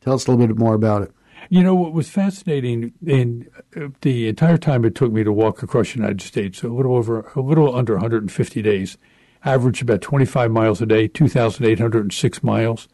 Tell 0.00 0.14
us 0.14 0.26
a 0.26 0.30
little 0.30 0.46
bit 0.46 0.58
more 0.58 0.72
about 0.74 1.02
it. 1.02 1.12
You 1.50 1.62
know, 1.62 1.74
what 1.74 1.92
was 1.92 2.08
fascinating 2.08 2.94
in 3.06 3.50
uh, 3.76 3.88
the 4.00 4.28
entire 4.28 4.56
time 4.56 4.86
it 4.86 4.94
took 4.94 5.12
me 5.12 5.24
to 5.24 5.32
walk 5.32 5.62
across 5.62 5.92
the 5.92 5.98
United 5.98 6.22
States, 6.22 6.62
a 6.62 6.68
little 6.68 6.96
over, 6.96 7.30
a 7.36 7.40
little 7.42 7.76
under 7.76 7.94
150 7.96 8.62
days, 8.62 8.96
averaged 9.44 9.82
about 9.82 10.00
25 10.00 10.50
miles 10.50 10.82
a 10.82 10.86
day, 10.86 11.08
2,806 11.08 12.42
miles. 12.42 12.88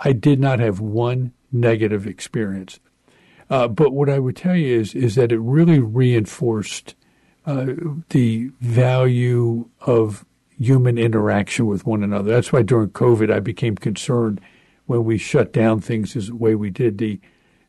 I 0.00 0.12
did 0.12 0.40
not 0.40 0.60
have 0.60 0.80
one 0.80 1.32
negative 1.50 2.06
experience. 2.06 2.78
Uh, 3.50 3.66
but 3.66 3.92
what 3.92 4.10
I 4.10 4.18
would 4.18 4.36
tell 4.36 4.56
you 4.56 4.78
is, 4.78 4.94
is 4.94 5.14
that 5.14 5.32
it 5.32 5.38
really 5.38 5.78
reinforced 5.78 6.94
uh, 7.46 7.72
the 8.10 8.50
value 8.60 9.68
of 9.80 10.26
human 10.58 10.98
interaction 10.98 11.66
with 11.66 11.86
one 11.86 12.02
another. 12.02 12.30
That's 12.30 12.52
why 12.52 12.62
during 12.62 12.90
COVID 12.90 13.32
I 13.32 13.40
became 13.40 13.76
concerned 13.76 14.40
when 14.86 15.04
we 15.04 15.16
shut 15.16 15.52
down 15.52 15.80
things 15.80 16.14
as 16.16 16.28
the 16.28 16.36
way 16.36 16.54
we 16.54 16.70
did. 16.70 16.98
The 16.98 17.20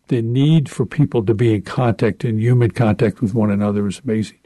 the 0.08 0.22
need 0.24 0.70
for 0.70 0.88
people 0.88 1.24
to 1.24 1.36
be 1.36 1.54
in 1.54 1.62
contact 1.62 2.26
in 2.26 2.40
human 2.40 2.72
contact 2.72 3.22
with 3.22 3.36
one 3.36 3.52
another 3.52 3.88
is 3.88 4.02
amazing 4.04 4.39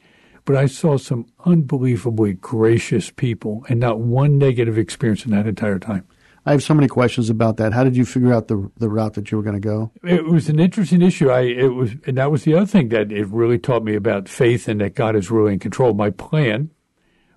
but 0.45 0.55
I 0.55 0.65
saw 0.65 0.97
some 0.97 1.25
unbelievably 1.45 2.33
gracious 2.33 3.09
people 3.09 3.65
and 3.69 3.79
not 3.79 4.00
one 4.00 4.38
negative 4.38 4.77
experience 4.77 5.25
in 5.25 5.31
that 5.31 5.47
entire 5.47 5.79
time. 5.79 6.05
I 6.45 6.51
have 6.51 6.63
so 6.63 6.73
many 6.73 6.89
questions 6.89 7.29
about 7.29 7.55
that. 7.57 7.71
How 7.71 7.85
did 7.85 7.95
you 7.95 8.03
figure 8.03 8.33
out 8.33 8.50
the 8.50 8.69
the 8.77 8.89
route 8.89 9.13
that 9.13 9.31
you 9.31 9.38
were 9.38 9.43
going 9.43 9.59
to 9.59 9.62
go? 9.62 9.91
It 10.03 10.25
was 10.25 10.50
an 10.50 10.59
interesting 10.59 11.01
issue. 11.01 11.29
I 11.29 11.41
it 11.41 11.69
was, 11.69 11.91
and 12.05 12.17
that 12.17 12.31
was 12.31 12.43
the 12.43 12.53
other 12.53 12.65
thing 12.65 12.89
that 12.89 13.12
it 13.12 13.27
really 13.27 13.57
taught 13.57 13.83
me 13.83 13.95
about 13.95 14.27
faith 14.27 14.67
and 14.67 14.81
that 14.81 14.95
God 14.95 15.15
is 15.15 15.31
really 15.31 15.53
in 15.53 15.59
control. 15.59 15.93
My 15.93 16.09
plan 16.09 16.69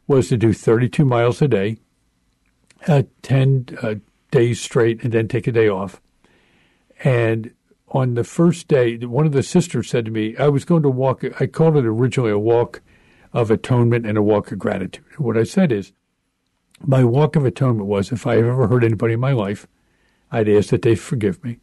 was 0.08 0.28
to 0.28 0.36
do 0.36 0.52
32 0.52 1.04
miles 1.04 1.40
a 1.40 1.48
day, 1.48 1.78
uh, 2.88 3.04
10 3.22 3.78
uh, 3.82 3.94
days 4.30 4.60
straight, 4.60 5.02
and 5.02 5.12
then 5.12 5.28
take 5.28 5.46
a 5.46 5.52
day 5.52 5.68
off. 5.68 6.00
And 7.04 7.52
on 7.88 8.14
the 8.14 8.25
first 8.25 8.66
day, 8.66 8.96
one 8.98 9.26
of 9.26 9.32
the 9.32 9.42
sisters 9.44 9.88
said 9.88 10.04
to 10.06 10.10
me, 10.10 10.36
"I 10.36 10.48
was 10.48 10.64
going 10.64 10.82
to 10.82 10.90
walk." 10.90 11.22
I 11.40 11.46
called 11.46 11.76
it 11.76 11.86
originally 11.86 12.32
a 12.32 12.38
walk 12.38 12.82
of 13.36 13.50
atonement 13.50 14.06
and 14.06 14.16
a 14.16 14.22
walk 14.22 14.50
of 14.50 14.58
gratitude. 14.58 15.04
what 15.18 15.36
I 15.36 15.44
said 15.44 15.70
is, 15.70 15.92
my 16.80 17.04
walk 17.04 17.36
of 17.36 17.44
atonement 17.44 17.86
was 17.86 18.10
if 18.10 18.26
I 18.26 18.38
ever 18.38 18.66
hurt 18.66 18.82
anybody 18.82 19.12
in 19.12 19.20
my 19.20 19.32
life, 19.32 19.66
I'd 20.32 20.48
ask 20.48 20.70
that 20.70 20.80
they 20.80 20.94
forgive 20.94 21.44
me. 21.44 21.58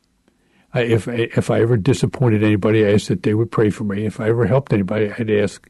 I, 0.72 0.82
if 0.82 1.08
if 1.08 1.50
I 1.50 1.62
ever 1.62 1.76
disappointed 1.76 2.44
anybody, 2.44 2.86
I 2.86 2.94
asked 2.94 3.08
that 3.08 3.24
they 3.24 3.34
would 3.34 3.52
pray 3.52 3.72
for 3.72 3.86
me. 3.86 4.06
If 4.06 4.20
I 4.20 4.30
ever 4.30 4.46
helped 4.46 4.72
anybody, 4.72 5.12
I'd 5.18 5.32
ask 5.32 5.68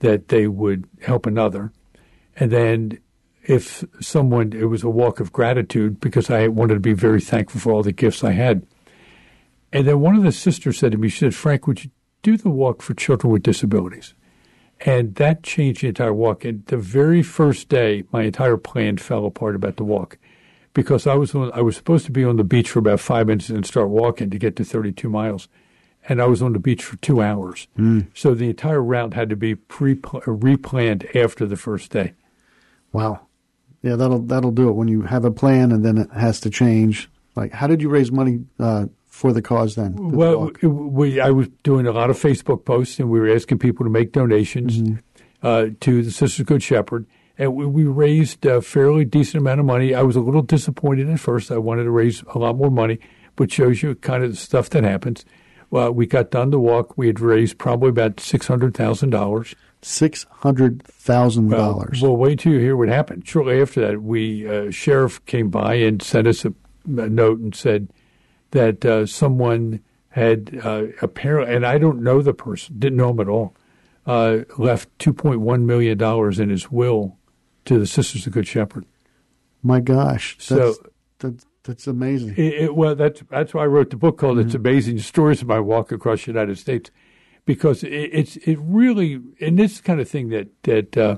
that 0.00 0.28
they 0.28 0.48
would 0.48 0.88
help 1.02 1.26
another. 1.26 1.72
And 2.34 2.50
then 2.50 2.98
if 3.44 3.84
someone, 4.00 4.52
it 4.52 4.64
was 4.64 4.82
a 4.82 4.90
walk 4.90 5.20
of 5.20 5.32
gratitude 5.32 6.00
because 6.00 6.28
I 6.28 6.48
wanted 6.48 6.74
to 6.74 6.80
be 6.80 6.92
very 6.92 7.20
thankful 7.20 7.60
for 7.60 7.72
all 7.72 7.84
the 7.84 7.92
gifts 7.92 8.24
I 8.24 8.32
had. 8.32 8.66
And 9.72 9.86
then 9.86 10.00
one 10.00 10.16
of 10.16 10.24
the 10.24 10.32
sisters 10.32 10.78
said 10.78 10.90
to 10.90 10.98
me, 10.98 11.08
she 11.08 11.20
said, 11.20 11.36
Frank, 11.36 11.68
would 11.68 11.84
you 11.84 11.90
do 12.22 12.36
the 12.36 12.50
walk 12.50 12.82
for 12.82 12.94
children 12.94 13.32
with 13.32 13.44
disabilities? 13.44 14.14
And 14.80 15.14
that 15.14 15.42
changed 15.42 15.82
the 15.82 15.88
entire 15.88 16.12
walk. 16.12 16.44
And 16.44 16.64
the 16.66 16.76
very 16.76 17.22
first 17.22 17.68
day, 17.68 18.04
my 18.12 18.22
entire 18.22 18.56
plan 18.56 18.98
fell 18.98 19.24
apart 19.24 19.54
about 19.54 19.76
the 19.76 19.84
walk 19.84 20.18
because 20.74 21.06
I 21.06 21.14
was 21.14 21.34
on, 21.34 21.50
I 21.54 21.62
was 21.62 21.76
supposed 21.76 22.04
to 22.06 22.12
be 22.12 22.24
on 22.24 22.36
the 22.36 22.44
beach 22.44 22.70
for 22.70 22.80
about 22.80 23.00
five 23.00 23.28
minutes 23.28 23.48
and 23.48 23.64
start 23.64 23.88
walking 23.88 24.28
to 24.30 24.38
get 24.38 24.56
to 24.56 24.64
32 24.64 25.08
miles. 25.08 25.48
And 26.08 26.20
I 26.20 26.26
was 26.26 26.42
on 26.42 26.52
the 26.52 26.58
beach 26.58 26.84
for 26.84 26.96
two 26.96 27.22
hours. 27.22 27.66
Mm. 27.78 28.08
So 28.14 28.34
the 28.34 28.50
entire 28.50 28.82
route 28.82 29.14
had 29.14 29.30
to 29.30 29.36
be 29.36 29.54
pre 29.54 29.96
replanned 29.96 31.16
after 31.16 31.46
the 31.46 31.56
first 31.56 31.90
day. 31.90 32.12
Wow. 32.92 33.26
Yeah, 33.82 33.96
that'll 33.96 34.20
that'll 34.20 34.52
do 34.52 34.68
it 34.68 34.72
when 34.72 34.88
you 34.88 35.02
have 35.02 35.24
a 35.24 35.30
plan 35.30 35.72
and 35.72 35.84
then 35.84 35.98
it 35.98 36.10
has 36.12 36.40
to 36.40 36.50
change. 36.50 37.10
Like, 37.34 37.52
how 37.52 37.66
did 37.66 37.82
you 37.82 37.88
raise 37.88 38.12
money 38.12 38.44
uh, 38.58 38.86
for 39.16 39.32
the 39.32 39.40
cause 39.40 39.76
then? 39.76 39.94
Well, 40.10 40.50
the 40.60 40.68
we 40.68 41.20
I 41.20 41.30
was 41.30 41.48
doing 41.62 41.86
a 41.86 41.92
lot 41.92 42.10
of 42.10 42.18
Facebook 42.18 42.66
posts 42.66 43.00
and 43.00 43.08
we 43.08 43.18
were 43.18 43.34
asking 43.34 43.58
people 43.58 43.84
to 43.84 43.90
make 43.90 44.12
donations 44.12 44.78
mm-hmm. 44.78 45.46
uh, 45.46 45.68
to 45.80 46.02
the 46.02 46.10
Sisters 46.10 46.40
of 46.40 46.46
Good 46.46 46.62
Shepherd, 46.62 47.06
and 47.38 47.54
we, 47.54 47.64
we, 47.64 47.84
raised 47.84 48.44
a 48.44 48.60
fairly 48.60 49.06
decent 49.06 49.40
amount 49.40 49.60
of 49.60 49.66
money. 49.66 49.94
I 49.94 50.02
was 50.02 50.16
a 50.16 50.20
little 50.20 50.42
disappointed 50.42 51.08
at 51.08 51.18
first. 51.18 51.50
I 51.50 51.56
wanted 51.56 51.84
to 51.84 51.90
raise 51.90 52.22
a 52.34 52.38
lot 52.38 52.56
more 52.56 52.70
money, 52.70 52.98
but 53.36 53.50
shows 53.50 53.82
you 53.82 53.94
kind 53.94 54.22
of 54.22 54.32
the 54.32 54.36
stuff 54.36 54.68
that 54.70 54.84
happens. 54.84 55.24
Well, 55.70 55.92
we 55.92 56.06
got 56.06 56.30
done 56.30 56.50
the 56.50 56.60
walk. 56.60 56.98
We 56.98 57.06
had 57.06 57.18
raised 57.18 57.56
probably 57.56 57.88
about 57.88 58.20
six 58.20 58.46
hundred 58.46 58.74
thousand 58.74 59.10
dollars 59.10 59.54
six 59.80 60.26
hundred 60.30 60.82
thousand 60.84 61.48
dollars. 61.48 62.02
Well, 62.02 62.16
wait 62.16 62.40
till 62.40 62.52
you 62.52 62.58
hear 62.58 62.76
what 62.76 62.88
happened. 62.88 63.26
Shortly 63.26 63.62
after 63.62 63.80
that, 63.80 64.02
we 64.02 64.46
uh, 64.46 64.70
sheriff 64.70 65.24
came 65.26 65.48
by 65.48 65.74
and 65.74 66.02
sent 66.02 66.26
us 66.26 66.44
a, 66.44 66.52
a 66.86 67.08
note 67.08 67.38
and 67.38 67.54
said 67.54 67.88
that 68.50 68.84
uh, 68.84 69.06
someone 69.06 69.80
had 70.10 70.60
uh, 70.62 70.84
apparently, 71.02 71.54
and 71.54 71.66
I 71.66 71.78
don't 71.78 72.02
know 72.02 72.22
the 72.22 72.34
person, 72.34 72.78
didn't 72.78 72.98
know 72.98 73.10
him 73.10 73.20
at 73.20 73.28
all, 73.28 73.54
uh, 74.06 74.38
left 74.56 74.88
two 74.98 75.12
point 75.12 75.40
one 75.40 75.66
million 75.66 75.98
dollars 75.98 76.38
in 76.38 76.48
his 76.48 76.70
will 76.70 77.18
to 77.64 77.78
the 77.78 77.86
Sisters 77.86 78.26
of 78.26 78.32
Good 78.32 78.46
Shepherd. 78.46 78.86
My 79.62 79.80
gosh! 79.80 80.36
That's, 80.36 80.46
so. 80.46 80.74
That's, 81.18 81.46
that's 81.64 81.86
amazing. 81.88 82.34
It, 82.36 82.54
it, 82.54 82.76
well, 82.76 82.94
that's 82.94 83.22
that's 83.28 83.52
why 83.52 83.64
I 83.64 83.66
wrote 83.66 83.90
the 83.90 83.96
book 83.96 84.18
called 84.18 84.38
mm-hmm. 84.38 84.46
"It's 84.46 84.54
Amazing 84.54 85.00
Stories 85.00 85.42
of 85.42 85.48
My 85.48 85.58
Walk 85.60 85.90
Across 85.90 86.24
the 86.24 86.32
United 86.32 86.58
States." 86.58 86.90
because 87.46 87.82
it, 87.82 87.90
it's 87.90 88.36
it 88.38 88.58
really 88.60 89.22
and 89.40 89.58
this 89.58 89.80
kind 89.80 90.00
of 90.00 90.08
thing 90.08 90.28
that 90.28 90.48
that 90.64 90.96
uh, 90.98 91.16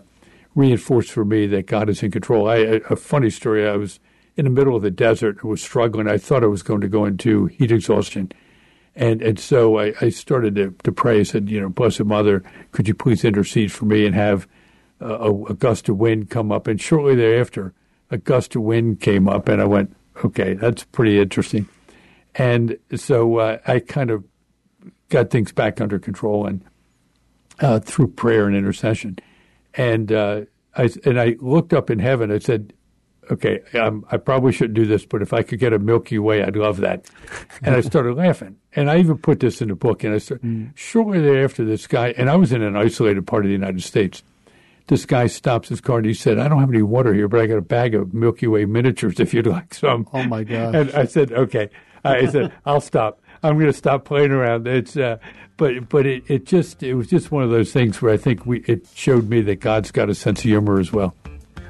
reinforced 0.54 1.10
for 1.10 1.24
me 1.24 1.46
that 1.48 1.66
God 1.66 1.88
is 1.88 2.02
in 2.02 2.12
control. 2.12 2.48
I, 2.48 2.56
a 2.88 2.94
funny 2.94 3.30
story. 3.30 3.66
I 3.66 3.76
was 3.76 3.98
in 4.38 4.44
the 4.44 4.50
middle 4.50 4.76
of 4.76 4.82
the 4.82 4.90
desert. 4.90 5.38
I 5.42 5.48
was 5.48 5.60
struggling. 5.60 6.08
I 6.08 6.16
thought 6.16 6.44
I 6.44 6.46
was 6.46 6.62
going 6.62 6.80
to 6.80 6.88
go 6.88 7.04
into 7.04 7.46
heat 7.46 7.72
exhaustion. 7.72 8.32
And 8.94 9.20
and 9.20 9.38
so 9.38 9.78
I, 9.78 9.92
I 10.00 10.08
started 10.08 10.54
to, 10.54 10.74
to 10.84 10.92
pray. 10.92 11.20
I 11.20 11.24
said, 11.24 11.50
you 11.50 11.60
know, 11.60 11.68
Blessed 11.68 12.04
Mother, 12.04 12.42
could 12.72 12.88
you 12.88 12.94
please 12.94 13.24
intercede 13.24 13.70
for 13.70 13.84
me 13.84 14.06
and 14.06 14.14
have 14.14 14.48
uh, 15.02 15.18
a, 15.18 15.44
a 15.46 15.54
gust 15.54 15.88
of 15.88 15.98
wind 15.98 16.30
come 16.30 16.50
up? 16.50 16.66
And 16.66 16.80
shortly 16.80 17.14
thereafter, 17.14 17.74
a 18.10 18.16
gust 18.16 18.56
of 18.56 18.62
wind 18.62 19.00
came 19.00 19.28
up, 19.28 19.48
and 19.48 19.60
I 19.60 19.66
went, 19.66 19.94
okay, 20.24 20.54
that's 20.54 20.84
pretty 20.84 21.20
interesting. 21.20 21.68
And 22.34 22.78
so 22.94 23.38
uh, 23.38 23.58
I 23.66 23.80
kind 23.80 24.10
of 24.10 24.24
got 25.08 25.30
things 25.30 25.52
back 25.52 25.80
under 25.80 25.98
control 25.98 26.46
and 26.46 26.64
uh, 27.60 27.80
through 27.80 28.08
prayer 28.08 28.46
and 28.46 28.56
intercession. 28.56 29.18
And 29.74 30.12
uh, 30.12 30.42
I 30.76 30.90
and 31.04 31.20
I 31.20 31.36
looked 31.40 31.72
up 31.72 31.90
in 31.90 31.98
heaven. 31.98 32.30
I 32.30 32.38
said, 32.38 32.72
"Okay, 33.30 33.60
um, 33.78 34.04
I 34.10 34.16
probably 34.16 34.52
shouldn't 34.52 34.74
do 34.74 34.86
this, 34.86 35.04
but 35.04 35.22
if 35.22 35.32
I 35.32 35.42
could 35.42 35.58
get 35.58 35.72
a 35.72 35.78
Milky 35.78 36.18
Way, 36.18 36.42
I'd 36.42 36.56
love 36.56 36.78
that." 36.78 37.06
And 37.62 37.74
I 37.74 37.80
started 37.80 38.16
laughing. 38.16 38.56
And 38.74 38.90
I 38.90 38.98
even 38.98 39.18
put 39.18 39.40
this 39.40 39.60
in 39.60 39.68
the 39.68 39.74
book. 39.74 40.04
And 40.04 40.14
I 40.14 40.18
started, 40.18 40.46
mm. 40.46 40.76
shortly 40.76 41.20
thereafter, 41.20 41.64
this 41.64 41.86
guy 41.86 42.14
and 42.16 42.30
I 42.30 42.36
was 42.36 42.52
in 42.52 42.62
an 42.62 42.76
isolated 42.76 43.26
part 43.26 43.44
of 43.44 43.48
the 43.48 43.52
United 43.52 43.82
States. 43.82 44.22
This 44.86 45.04
guy 45.04 45.26
stops 45.26 45.68
his 45.68 45.80
car 45.80 45.98
and 45.98 46.06
he 46.06 46.14
said, 46.14 46.38
"I 46.38 46.48
don't 46.48 46.60
have 46.60 46.70
any 46.70 46.82
water 46.82 47.12
here, 47.12 47.28
but 47.28 47.40
I 47.40 47.46
got 47.46 47.58
a 47.58 47.62
bag 47.62 47.94
of 47.94 48.14
Milky 48.14 48.46
Way 48.46 48.64
miniatures 48.64 49.20
if 49.20 49.34
you'd 49.34 49.46
like 49.46 49.74
some." 49.74 50.08
Oh 50.12 50.22
my 50.24 50.44
god! 50.44 50.74
And 50.74 50.90
I 50.92 51.04
said, 51.04 51.32
"Okay." 51.32 51.68
I 52.04 52.26
said, 52.26 52.52
"I'll 52.66 52.80
stop." 52.80 53.20
I'm 53.42 53.54
going 53.54 53.66
to 53.66 53.72
stop 53.72 54.04
playing 54.04 54.32
around. 54.32 54.66
It's, 54.66 54.96
uh, 54.96 55.18
but 55.56 55.88
but 55.88 56.06
it, 56.06 56.24
it 56.28 56.46
just 56.46 56.82
it 56.82 56.94
was 56.94 57.08
just 57.08 57.30
one 57.30 57.42
of 57.42 57.50
those 57.50 57.72
things 57.72 58.00
where 58.00 58.12
I 58.12 58.16
think 58.16 58.46
we 58.46 58.60
it 58.60 58.86
showed 58.94 59.28
me 59.28 59.42
that 59.42 59.60
God's 59.60 59.90
got 59.90 60.08
a 60.08 60.14
sense 60.14 60.40
of 60.40 60.44
humor 60.44 60.80
as 60.80 60.92
well. 60.92 61.14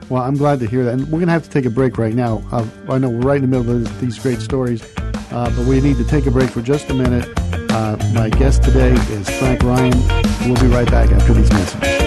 Well, 0.08 0.22
I'm 0.22 0.36
glad 0.36 0.60
to 0.60 0.66
hear 0.66 0.84
that. 0.84 0.94
And 0.94 1.02
we're 1.04 1.18
going 1.18 1.26
to 1.26 1.32
have 1.32 1.44
to 1.44 1.50
take 1.50 1.66
a 1.66 1.70
break 1.70 1.98
right 1.98 2.14
now. 2.14 2.42
Uh, 2.50 2.66
I 2.88 2.98
know 2.98 3.10
we're 3.10 3.20
right 3.20 3.42
in 3.42 3.50
the 3.50 3.58
middle 3.58 3.76
of 3.76 4.00
these 4.00 4.18
great 4.18 4.40
stories, 4.40 4.82
uh, 5.30 5.52
but 5.54 5.66
we 5.66 5.80
need 5.80 5.98
to 5.98 6.04
take 6.04 6.26
a 6.26 6.30
break 6.30 6.50
for 6.50 6.62
just 6.62 6.88
a 6.90 6.94
minute. 6.94 7.28
Uh, 7.70 7.96
my 8.14 8.30
guest 8.30 8.62
today 8.62 8.92
is 9.12 9.28
Frank 9.38 9.62
Ryan. 9.62 9.92
We'll 10.46 10.60
be 10.60 10.68
right 10.68 10.90
back 10.90 11.10
after 11.10 11.34
these 11.34 11.50
messages. 11.52 11.98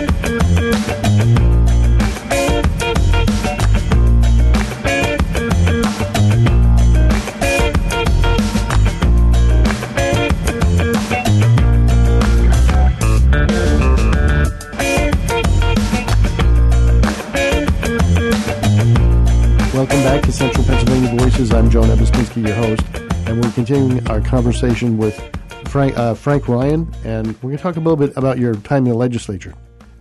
To 20.31 20.37
Central 20.37 20.63
Pennsylvania 20.63 21.19
Voices. 21.19 21.51
I'm 21.51 21.69
Joe 21.69 21.81
Nebistinsky, 21.81 22.47
your 22.47 22.55
host, 22.55 22.81
and 23.27 23.43
we're 23.43 23.51
continuing 23.51 24.07
our 24.07 24.21
conversation 24.21 24.97
with 24.97 25.19
Frank, 25.67 25.97
uh, 25.97 26.13
Frank 26.13 26.47
Ryan, 26.47 26.89
and 27.03 27.27
we're 27.43 27.49
going 27.49 27.57
to 27.57 27.61
talk 27.61 27.75
a 27.75 27.79
little 27.79 27.97
bit 27.97 28.15
about 28.15 28.39
your 28.39 28.55
time 28.55 28.85
in 28.85 28.91
the 28.91 28.97
legislature. 28.97 29.53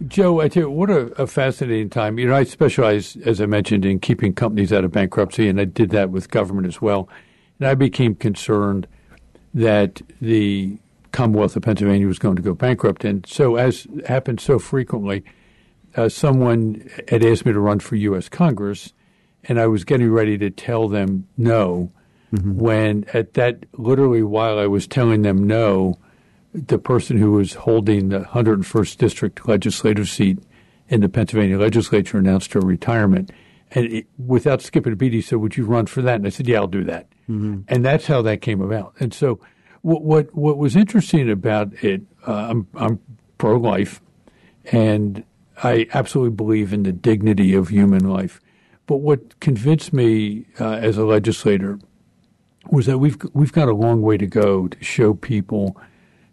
Joe, 0.06 0.40
I 0.40 0.46
tell 0.46 0.62
you, 0.64 0.70
what 0.70 0.88
a, 0.88 1.06
a, 1.20 1.26
fascinating 1.26 1.90
time. 1.90 2.16
You 2.16 2.28
know, 2.28 2.36
I 2.36 2.44
specialize, 2.44 3.16
as 3.24 3.40
I 3.40 3.46
mentioned, 3.46 3.84
in 3.84 3.98
keeping 3.98 4.32
companies 4.32 4.72
out 4.72 4.84
of 4.84 4.92
bankruptcy, 4.92 5.48
and 5.48 5.60
I 5.60 5.64
did 5.64 5.90
that 5.90 6.10
with 6.10 6.30
government 6.30 6.68
as 6.68 6.80
well. 6.80 7.08
And 7.58 7.66
I 7.66 7.74
became 7.74 8.14
concerned 8.14 8.86
that 9.52 10.00
the 10.20 10.78
Commonwealth 11.10 11.56
of 11.56 11.64
Pennsylvania 11.64 12.06
was 12.06 12.20
going 12.20 12.36
to 12.36 12.42
go 12.42 12.54
bankrupt. 12.54 13.04
And 13.04 13.26
so, 13.26 13.56
as 13.56 13.88
happens 14.06 14.44
so 14.44 14.60
frequently, 14.60 15.24
uh, 15.96 16.08
someone 16.08 16.88
had 17.08 17.24
asked 17.24 17.44
me 17.44 17.52
to 17.52 17.58
run 17.58 17.80
for 17.80 17.96
U.S. 17.96 18.28
Congress, 18.28 18.92
and 19.44 19.60
I 19.60 19.66
was 19.66 19.84
getting 19.84 20.10
ready 20.10 20.38
to 20.38 20.50
tell 20.50 20.88
them 20.88 21.26
no. 21.36 21.92
Mm-hmm. 22.32 22.58
When 22.58 23.04
at 23.12 23.34
that, 23.34 23.64
literally 23.72 24.22
while 24.22 24.58
I 24.58 24.66
was 24.66 24.86
telling 24.86 25.22
them 25.22 25.46
no, 25.46 25.98
the 26.52 26.78
person 26.78 27.16
who 27.16 27.32
was 27.32 27.54
holding 27.54 28.08
the 28.08 28.20
101st 28.20 28.96
District 28.98 29.48
legislative 29.48 30.08
seat 30.08 30.38
in 30.88 31.00
the 31.00 31.08
Pennsylvania 31.08 31.58
legislature 31.58 32.18
announced 32.18 32.52
her 32.52 32.60
retirement. 32.60 33.30
And 33.72 33.86
it, 33.86 34.06
without 34.18 34.60
skipping 34.60 34.92
a 34.92 34.96
beat, 34.96 35.12
he 35.12 35.22
said, 35.22 35.38
Would 35.38 35.56
you 35.56 35.64
run 35.64 35.86
for 35.86 36.02
that? 36.02 36.16
And 36.16 36.26
I 36.26 36.30
said, 36.30 36.48
Yeah, 36.48 36.58
I'll 36.58 36.66
do 36.66 36.84
that. 36.84 37.08
Mm-hmm. 37.28 37.60
And 37.68 37.84
that's 37.84 38.06
how 38.06 38.22
that 38.22 38.42
came 38.42 38.60
about. 38.60 38.94
And 38.98 39.14
so, 39.14 39.40
what 39.82 40.02
what, 40.02 40.34
what 40.34 40.58
was 40.58 40.76
interesting 40.76 41.30
about 41.30 41.72
it, 41.82 42.02
uh, 42.26 42.48
I'm, 42.50 42.66
I'm 42.74 43.00
pro 43.38 43.56
life, 43.56 44.02
and 44.66 45.24
I 45.62 45.86
absolutely 45.94 46.34
believe 46.34 46.72
in 46.72 46.82
the 46.82 46.92
dignity 46.92 47.54
of 47.54 47.68
human 47.68 48.08
life. 48.08 48.40
But 48.90 49.02
what 49.02 49.38
convinced 49.38 49.92
me 49.92 50.46
uh, 50.58 50.72
as 50.72 50.98
a 50.98 51.04
legislator 51.04 51.78
was 52.72 52.86
that 52.86 52.98
we've 52.98 53.16
we've 53.32 53.52
got 53.52 53.68
a 53.68 53.72
long 53.72 54.02
way 54.02 54.16
to 54.16 54.26
go 54.26 54.66
to 54.66 54.82
show 54.82 55.14
people 55.14 55.80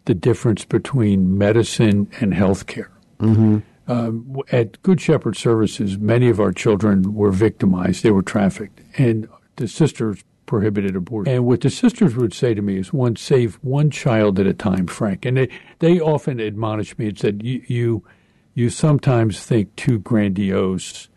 the 0.06 0.16
difference 0.16 0.66
between 0.66 1.38
medicine 1.38 2.10
and 2.20 2.34
healthcare. 2.34 2.90
Mm-hmm. 3.20 3.60
Um, 3.88 4.42
at 4.52 4.82
Good 4.82 5.00
Shepherd 5.00 5.38
Services, 5.38 6.00
many 6.00 6.30
of 6.30 6.40
our 6.40 6.52
children 6.52 7.14
were 7.14 7.30
victimized; 7.30 8.02
they 8.02 8.10
were 8.10 8.24
trafficked, 8.24 8.82
and 8.98 9.30
the 9.58 9.68
sisters 9.68 10.24
prohibited 10.48 10.96
abortion. 10.96 11.32
And 11.32 11.46
what 11.46 11.62
the 11.62 11.70
sisters 11.70 12.16
would 12.16 12.34
say 12.34 12.56
to 12.56 12.64
me 12.64 12.80
is, 12.80 12.92
"One 12.92 13.18
save 13.18 13.60
one 13.62 13.92
child 13.92 14.40
at 14.40 14.48
a 14.48 14.54
time, 14.56 14.88
Frank." 14.88 15.28
And 15.28 15.38
they 15.38 15.50
they 15.78 16.00
often 16.00 16.40
admonished 16.40 16.98
me 16.98 17.10
and 17.10 17.20
said, 17.20 17.44
"You 17.44 17.62
you, 17.68 18.04
you 18.56 18.72
sometimes 18.72 19.46
think 19.46 19.76
too 19.76 20.00
grandiose." 20.00 21.08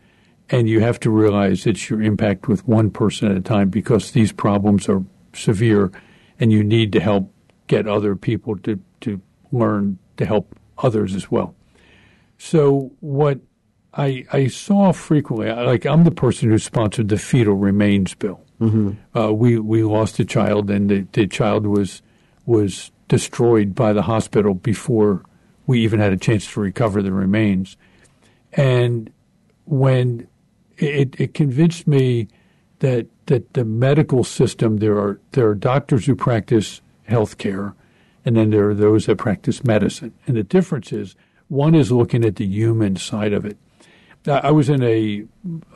And 0.51 0.67
you 0.67 0.81
have 0.81 0.99
to 0.99 1.09
realize 1.09 1.65
it's 1.65 1.89
your 1.89 2.01
impact 2.01 2.47
with 2.47 2.67
one 2.67 2.91
person 2.91 3.31
at 3.31 3.37
a 3.37 3.41
time 3.41 3.69
because 3.69 4.11
these 4.11 4.31
problems 4.31 4.87
are 4.89 5.03
severe 5.33 5.91
and 6.39 6.51
you 6.51 6.63
need 6.63 6.91
to 6.91 6.99
help 6.99 7.33
get 7.67 7.87
other 7.87 8.15
people 8.15 8.57
to, 8.57 8.79
to 8.99 9.21
learn 9.51 9.97
to 10.17 10.25
help 10.25 10.55
others 10.77 11.15
as 11.15 11.31
well. 11.31 11.55
So 12.37 12.91
what 12.99 13.39
I, 13.93 14.25
I 14.31 14.47
saw 14.47 14.91
frequently, 14.91 15.51
like 15.51 15.85
I'm 15.85 16.03
the 16.03 16.11
person 16.11 16.49
who 16.49 16.57
sponsored 16.57 17.09
the 17.09 17.17
fetal 17.17 17.55
remains 17.55 18.13
bill. 18.13 18.41
Mm-hmm. 18.59 19.17
Uh, 19.17 19.31
we 19.31 19.57
we 19.57 19.83
lost 19.83 20.19
a 20.19 20.25
child, 20.25 20.69
and 20.69 20.89
the, 20.89 21.07
the 21.13 21.27
child 21.27 21.65
was 21.65 22.01
was 22.45 22.91
destroyed 23.07 23.73
by 23.73 23.91
the 23.91 24.03
hospital 24.03 24.53
before 24.53 25.23
we 25.65 25.81
even 25.81 25.99
had 25.99 26.13
a 26.13 26.17
chance 26.17 26.51
to 26.53 26.59
recover 26.61 27.01
the 27.01 27.11
remains. 27.11 27.75
And 28.53 29.11
when 29.65 30.27
it, 30.81 31.19
it 31.19 31.33
convinced 31.33 31.87
me 31.87 32.27
that 32.79 33.07
that 33.27 33.53
the 33.53 33.63
medical 33.63 34.23
system 34.23 34.77
there 34.77 34.97
are 34.97 35.19
there 35.31 35.47
are 35.47 35.55
doctors 35.55 36.05
who 36.05 36.15
practice 36.15 36.81
healthcare, 37.07 37.73
and 38.25 38.35
then 38.35 38.49
there 38.49 38.69
are 38.69 38.73
those 38.73 39.05
that 39.05 39.17
practice 39.17 39.63
medicine, 39.63 40.13
and 40.27 40.35
the 40.35 40.43
difference 40.43 40.91
is 40.91 41.15
one 41.47 41.75
is 41.75 41.91
looking 41.91 42.25
at 42.25 42.37
the 42.37 42.45
human 42.45 42.95
side 42.95 43.33
of 43.33 43.45
it. 43.45 43.57
I 44.27 44.51
was 44.51 44.69
in 44.69 44.83
a, 44.83 45.23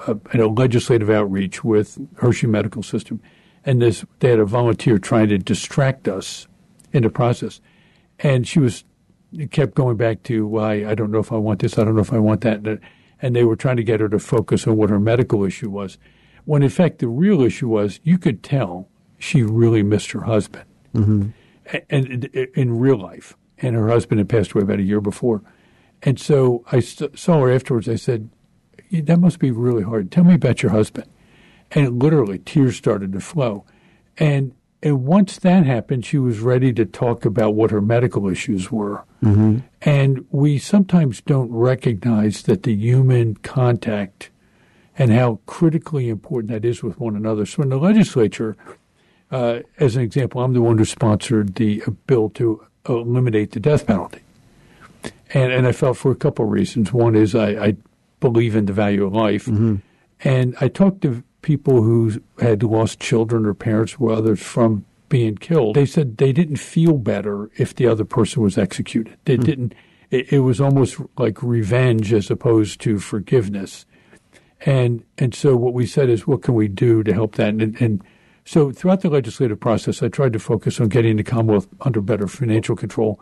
a, 0.08 0.18
in 0.34 0.40
a 0.40 0.48
legislative 0.48 1.10
outreach 1.10 1.64
with 1.64 1.98
Hershey 2.18 2.46
Medical 2.48 2.84
System, 2.84 3.20
and 3.64 3.82
this 3.82 4.06
they 4.20 4.30
had 4.30 4.40
a 4.40 4.46
volunteer 4.46 4.98
trying 4.98 5.30
to 5.30 5.38
distract 5.38 6.08
us 6.08 6.48
in 6.92 7.04
the 7.04 7.10
process, 7.10 7.62
and 8.20 8.48
she 8.48 8.60
was 8.60 8.84
kept 9.52 9.76
going 9.76 9.98
back 9.98 10.24
to 10.24 10.48
why 10.48 10.86
I 10.86 10.96
don't 10.96 11.12
know 11.12 11.20
if 11.20 11.32
I 11.32 11.38
want 11.38 11.60
this, 11.60 11.78
I 11.78 11.84
don't 11.84 11.96
know 11.96 12.02
if 12.02 12.14
I 12.14 12.20
want 12.20 12.42
that, 12.42 12.80
and 13.22 13.36
they 13.36 13.44
were 13.44 13.56
trying 13.56 13.78
to 13.78 13.84
get 13.84 14.00
her 14.00 14.10
to 14.10 14.20
focus 14.20 14.68
on 14.68 14.78
what 14.78 14.90
her 14.90 15.00
medical 15.00 15.44
issue 15.44 15.70
was, 15.70 15.98
when 16.46 16.64
in 16.64 16.70
fact 16.70 17.00
the 17.00 17.08
real 17.08 17.42
issue 17.42 17.68
was 17.68 18.00
you 18.04 18.18
could 18.18 18.44
tell 18.44 18.88
she 19.18 19.44
really 19.44 19.84
missed 19.84 20.12
her 20.12 20.22
husband, 20.22 20.66
mm-hmm. 20.94 21.30
and, 21.90 22.12
and 22.12 22.26
in 22.26 22.80
real 22.80 22.98
life, 22.98 23.36
and 23.58 23.76
her 23.76 23.90
husband 23.90 24.20
had 24.20 24.30
passed 24.30 24.52
away 24.52 24.64
about 24.64 24.80
a 24.80 24.84
year 24.84 25.02
before. 25.02 25.42
And 26.04 26.20
so 26.20 26.64
I 26.72 26.80
saw 26.80 27.42
her 27.42 27.52
afterwards. 27.52 27.90
I 27.90 27.96
said, 27.96 28.30
That 28.92 29.20
must 29.20 29.40
be 29.40 29.52
really 29.52 29.84
hard. 29.84 30.12
Tell 30.12 30.24
me 30.24 30.36
about 30.36 30.62
your 30.62 30.72
husband. 30.72 31.10
And 31.72 32.02
literally, 32.02 32.40
tears 32.40 32.76
started 32.76 33.14
to 33.14 33.20
flow. 33.20 33.66
And 34.18 34.54
and 34.82 35.04
once 35.06 35.38
that 35.40 35.66
happened, 35.66 36.06
she 36.06 36.18
was 36.18 36.40
ready 36.40 36.72
to 36.74 36.86
talk 36.86 37.26
about 37.26 37.56
what 37.56 37.72
her 37.72 37.82
medical 37.82 38.30
issues 38.30 38.72
were. 38.72 39.04
Mm-hmm. 39.24 39.60
And 39.82 40.26
we 40.30 40.60
sometimes 40.60 41.22
don't 41.22 41.52
recognize 41.52 42.44
that 42.44 42.64
the 42.64 42.76
human 42.76 43.36
contact 43.38 44.30
and 44.98 45.12
how 45.12 45.40
critically 45.46 46.10
important 46.10 46.52
that 46.52 46.66
is 46.66 46.84
with 46.84 47.00
one 47.00 47.16
another. 47.16 47.46
So 47.46 47.64
in 47.64 47.70
the 47.70 47.78
legislature, 47.78 48.56
uh, 49.32 49.60
as 49.80 49.96
an 49.96 50.04
example, 50.04 50.42
I'm 50.42 50.54
the 50.54 50.62
one 50.62 50.78
who 50.78 50.86
sponsored 50.86 51.56
the 51.56 51.84
bill 52.08 52.30
to 52.32 52.66
eliminate 52.88 53.52
the 53.52 53.60
death 53.60 53.88
penalty. 53.88 54.22
And, 55.34 55.52
and 55.52 55.68
I 55.68 55.72
felt 55.72 55.98
for 55.98 56.12
a 56.12 56.16
couple 56.16 56.46
of 56.46 56.52
reasons. 56.52 56.94
One 56.94 57.16
is 57.16 57.34
I, 57.36 57.50
I 57.50 57.78
believe 58.20 58.56
in 58.56 58.68
the 58.68 58.74
value 58.74 59.06
of 59.06 59.14
life. 59.14 59.46
Mm-hmm. 59.46 59.76
And 60.22 60.56
I 60.62 60.68
talked 60.68 61.02
to 61.02 61.24
people 61.46 61.84
who 61.84 62.20
had 62.40 62.64
lost 62.64 63.00
children 63.00 63.46
or 63.46 63.54
parents 63.54 63.96
or 64.00 64.12
others 64.12 64.42
from 64.42 64.84
being 65.10 65.36
killed, 65.36 65.76
they 65.76 65.86
said 65.86 66.18
they 66.18 66.34
didn't 66.34 66.56
feel 66.56 66.98
better 66.98 67.52
if 67.56 67.76
the 67.76 67.86
other 67.86 68.04
person 68.04 68.42
was 68.42 68.58
executed. 68.58 69.16
They 69.26 69.38
mm. 69.38 69.44
didn't. 69.44 69.76
It, 70.10 70.34
it, 70.34 70.40
was 70.40 70.60
almost 70.60 71.00
like 71.20 71.44
revenge 71.44 72.12
as 72.14 72.32
opposed 72.32 72.82
to 72.82 72.98
forgiveness. 72.98 73.86
And 74.62 75.04
and 75.20 75.36
so 75.36 75.56
what 75.56 75.76
we 75.76 75.86
said 75.86 76.10
is, 76.10 76.26
what 76.26 76.42
can 76.42 76.56
we 76.56 76.68
do 76.68 77.04
to 77.04 77.14
help 77.14 77.36
that? 77.36 77.50
And, 77.50 77.80
and 77.80 78.04
so 78.44 78.72
throughout 78.72 79.02
the 79.02 79.12
legislative 79.12 79.60
process, 79.60 80.02
I 80.02 80.08
tried 80.08 80.34
to 80.34 80.40
focus 80.40 80.80
on 80.80 80.90
getting 80.90 81.18
the 81.18 81.24
Commonwealth 81.24 81.68
under 81.82 82.02
better 82.02 82.28
financial 82.28 82.76
control, 82.76 83.20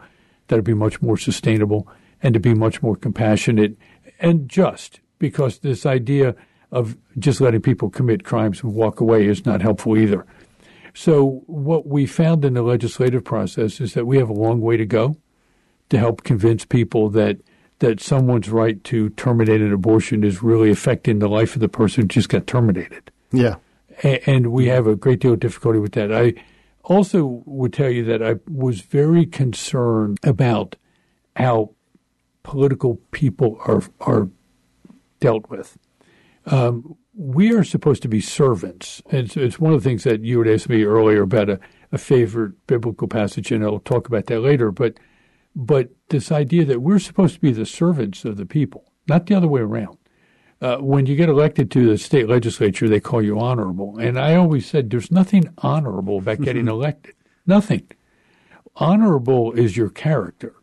that 0.47 0.55
would 0.55 0.63
be 0.63 0.73
much 0.73 1.01
more 1.01 1.17
sustainable, 1.17 1.89
and 2.21 2.33
to 2.33 2.39
be 2.39 2.53
much 2.53 2.81
more 2.81 2.95
compassionate 2.95 3.75
and 4.17 4.47
just. 4.47 5.01
Because 5.19 5.59
this 5.59 5.85
idea 5.85 6.35
of 6.73 6.97
just 7.19 7.39
letting 7.39 7.61
people 7.61 7.89
commit 7.89 8.25
crimes 8.25 8.63
and 8.63 8.73
walk 8.73 8.99
away 8.99 9.27
is 9.27 9.45
not 9.45 9.61
helpful 9.61 9.95
either. 9.95 10.25
So, 10.95 11.43
what 11.45 11.87
we 11.87 12.05
found 12.05 12.43
in 12.43 12.55
the 12.55 12.63
legislative 12.63 13.23
process 13.23 13.79
is 13.79 13.93
that 13.93 14.05
we 14.05 14.17
have 14.17 14.29
a 14.29 14.33
long 14.33 14.59
way 14.59 14.75
to 14.77 14.85
go 14.85 15.15
to 15.89 15.97
help 15.97 16.23
convince 16.23 16.65
people 16.65 17.09
that 17.11 17.37
that 17.79 17.99
someone's 17.99 18.49
right 18.49 18.83
to 18.85 19.09
terminate 19.11 19.61
an 19.61 19.73
abortion 19.73 20.23
is 20.23 20.41
really 20.41 20.69
affecting 20.69 21.19
the 21.19 21.27
life 21.27 21.55
of 21.55 21.61
the 21.61 21.69
person 21.69 22.03
who 22.03 22.07
just 22.07 22.29
got 22.29 22.47
terminated. 22.47 23.11
Yeah. 23.31 23.55
And 24.03 24.51
we 24.51 24.67
have 24.67 24.87
a 24.87 24.95
great 24.95 25.19
deal 25.19 25.33
of 25.33 25.39
difficulty 25.39 25.79
with 25.79 25.91
that. 25.93 26.11
I 26.13 26.33
also 26.83 27.43
would 27.45 27.73
tell 27.73 27.89
you 27.89 28.03
that 28.05 28.23
I 28.23 28.35
was 28.49 28.81
very 28.81 29.25
concerned 29.25 30.17
about 30.23 30.75
how 31.35 31.71
political 32.43 32.95
people 33.11 33.59
are 33.65 33.83
are 33.99 34.29
dealt 35.19 35.49
with. 35.49 35.77
Um, 36.45 36.95
we 37.15 37.53
are 37.53 37.63
supposed 37.63 38.01
to 38.01 38.07
be 38.07 38.21
servants. 38.21 39.01
It's, 39.09 39.37
it's 39.37 39.59
one 39.59 39.73
of 39.73 39.83
the 39.83 39.89
things 39.89 40.03
that 40.03 40.21
you 40.21 40.39
had 40.39 40.47
asked 40.47 40.69
me 40.69 40.83
earlier 40.83 41.21
about 41.21 41.49
a, 41.49 41.59
a 41.91 41.97
favorite 41.97 42.65
biblical 42.67 43.07
passage, 43.07 43.51
and 43.51 43.63
I'll 43.63 43.79
talk 43.79 44.07
about 44.07 44.25
that 44.27 44.39
later. 44.39 44.71
But 44.71 44.97
but 45.55 45.89
this 46.09 46.31
idea 46.31 46.65
that 46.65 46.81
we're 46.81 46.97
supposed 46.97 47.35
to 47.35 47.39
be 47.39 47.51
the 47.51 47.65
servants 47.65 48.25
of 48.25 48.37
the 48.37 48.45
people, 48.45 48.91
not 49.07 49.27
the 49.27 49.35
other 49.35 49.47
way 49.47 49.61
around. 49.61 49.97
Uh, 50.61 50.77
when 50.77 51.05
you 51.05 51.15
get 51.15 51.29
elected 51.29 51.69
to 51.69 51.87
the 51.87 51.97
state 51.97 52.27
legislature, 52.27 52.87
they 52.87 52.99
call 52.99 53.21
you 53.21 53.39
honorable. 53.39 53.97
And 53.99 54.17
I 54.17 54.35
always 54.35 54.65
said 54.65 54.89
there's 54.89 55.11
nothing 55.11 55.53
honorable 55.57 56.19
about 56.19 56.41
getting 56.41 56.67
elected. 56.67 57.15
Nothing. 57.45 57.87
Honorable 58.75 59.51
is 59.51 59.77
your 59.77 59.89
character. 59.89 60.55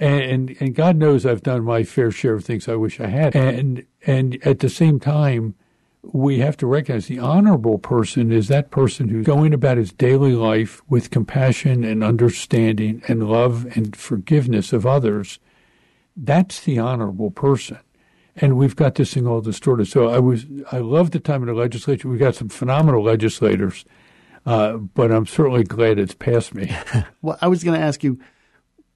And, 0.00 0.56
and 0.60 0.74
God 0.74 0.96
knows 0.96 1.26
I've 1.26 1.42
done 1.42 1.64
my 1.64 1.82
fair 1.82 2.10
share 2.10 2.34
of 2.34 2.44
things 2.44 2.68
I 2.68 2.76
wish 2.76 3.00
I 3.00 3.08
had. 3.08 3.34
And 3.34 3.84
and 4.06 4.38
at 4.46 4.60
the 4.60 4.68
same 4.68 5.00
time, 5.00 5.54
we 6.02 6.38
have 6.38 6.56
to 6.58 6.66
recognize 6.66 7.06
the 7.06 7.18
honorable 7.18 7.78
person 7.78 8.32
is 8.32 8.48
that 8.48 8.70
person 8.70 9.08
who's 9.08 9.26
going 9.26 9.52
about 9.52 9.76
his 9.76 9.92
daily 9.92 10.32
life 10.32 10.80
with 10.88 11.10
compassion 11.10 11.84
and 11.84 12.04
understanding 12.04 13.02
and 13.08 13.28
love 13.28 13.66
and 13.76 13.96
forgiveness 13.96 14.72
of 14.72 14.86
others. 14.86 15.38
That's 16.16 16.60
the 16.60 16.78
honorable 16.78 17.30
person. 17.30 17.78
And 18.36 18.56
we've 18.56 18.76
got 18.76 18.94
this 18.94 19.14
thing 19.14 19.26
all 19.26 19.40
distorted. 19.40 19.86
So 19.86 20.08
I 20.08 20.20
was, 20.20 20.46
I 20.70 20.78
love 20.78 21.10
the 21.10 21.20
time 21.20 21.42
in 21.42 21.48
the 21.48 21.54
legislature. 21.54 22.08
We've 22.08 22.20
got 22.20 22.36
some 22.36 22.48
phenomenal 22.48 23.02
legislators, 23.02 23.84
uh, 24.46 24.74
but 24.76 25.10
I'm 25.10 25.26
certainly 25.26 25.64
glad 25.64 25.98
it's 25.98 26.14
passed 26.14 26.54
me. 26.54 26.74
well, 27.22 27.36
I 27.42 27.48
was 27.48 27.64
going 27.64 27.78
to 27.78 27.84
ask 27.84 28.04
you, 28.04 28.20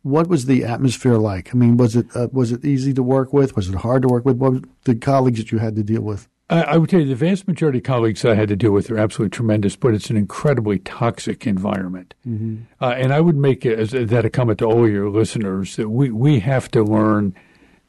what 0.03 0.29
was 0.29 0.47
the 0.47 0.65
atmosphere 0.65 1.17
like? 1.17 1.55
I 1.55 1.57
mean, 1.57 1.77
was 1.77 1.97
it 1.97 2.07
uh, 2.15 2.29
was 2.33 2.53
it 2.53 2.65
easy 2.65 2.93
to 2.95 3.03
work 3.03 3.33
with? 3.33 3.57
Was 3.57 3.69
it 3.69 3.77
hard 3.77 4.03
to 4.03 4.09
work 4.09 4.25
with? 4.25 4.37
What 4.37 4.65
the 4.85 4.95
colleagues 4.95 5.39
that 5.39 5.53
you 5.53 5.59
had 5.59 5.77
to 5.77 5.83
deal 5.83 6.03
with? 6.03 6.29
I 6.51 6.77
would 6.77 6.91
tell 6.91 7.01
you 7.01 7.09
the 7.09 7.15
vast 7.15 7.49
majority 7.49 7.79
of 7.79 7.85
colleagues 7.85 8.27
I 8.27 8.35
had 8.35 8.49
to 8.51 8.57
deal 8.57 8.73
with 8.73 8.91
are 8.91 8.99
absolutely 8.99 9.35
tremendous, 9.35 9.75
but 9.75 9.95
it's 9.95 10.11
an 10.11 10.19
incredibly 10.19 10.79
toxic 10.81 11.47
environment. 11.47 12.13
Mm-hmm. 12.29 12.65
Uh, 12.79 12.91
and 12.91 13.11
I 13.15 13.21
would 13.21 13.37
make 13.37 13.65
it, 13.65 13.79
as, 13.79 13.93
that 13.93 14.25
a 14.27 14.29
comment 14.29 14.59
to 14.59 14.67
all 14.67 14.87
your 14.87 15.09
listeners 15.09 15.77
that 15.77 15.89
we, 15.89 16.11
we 16.11 16.41
have 16.41 16.71
to 16.73 16.83
learn 16.83 17.35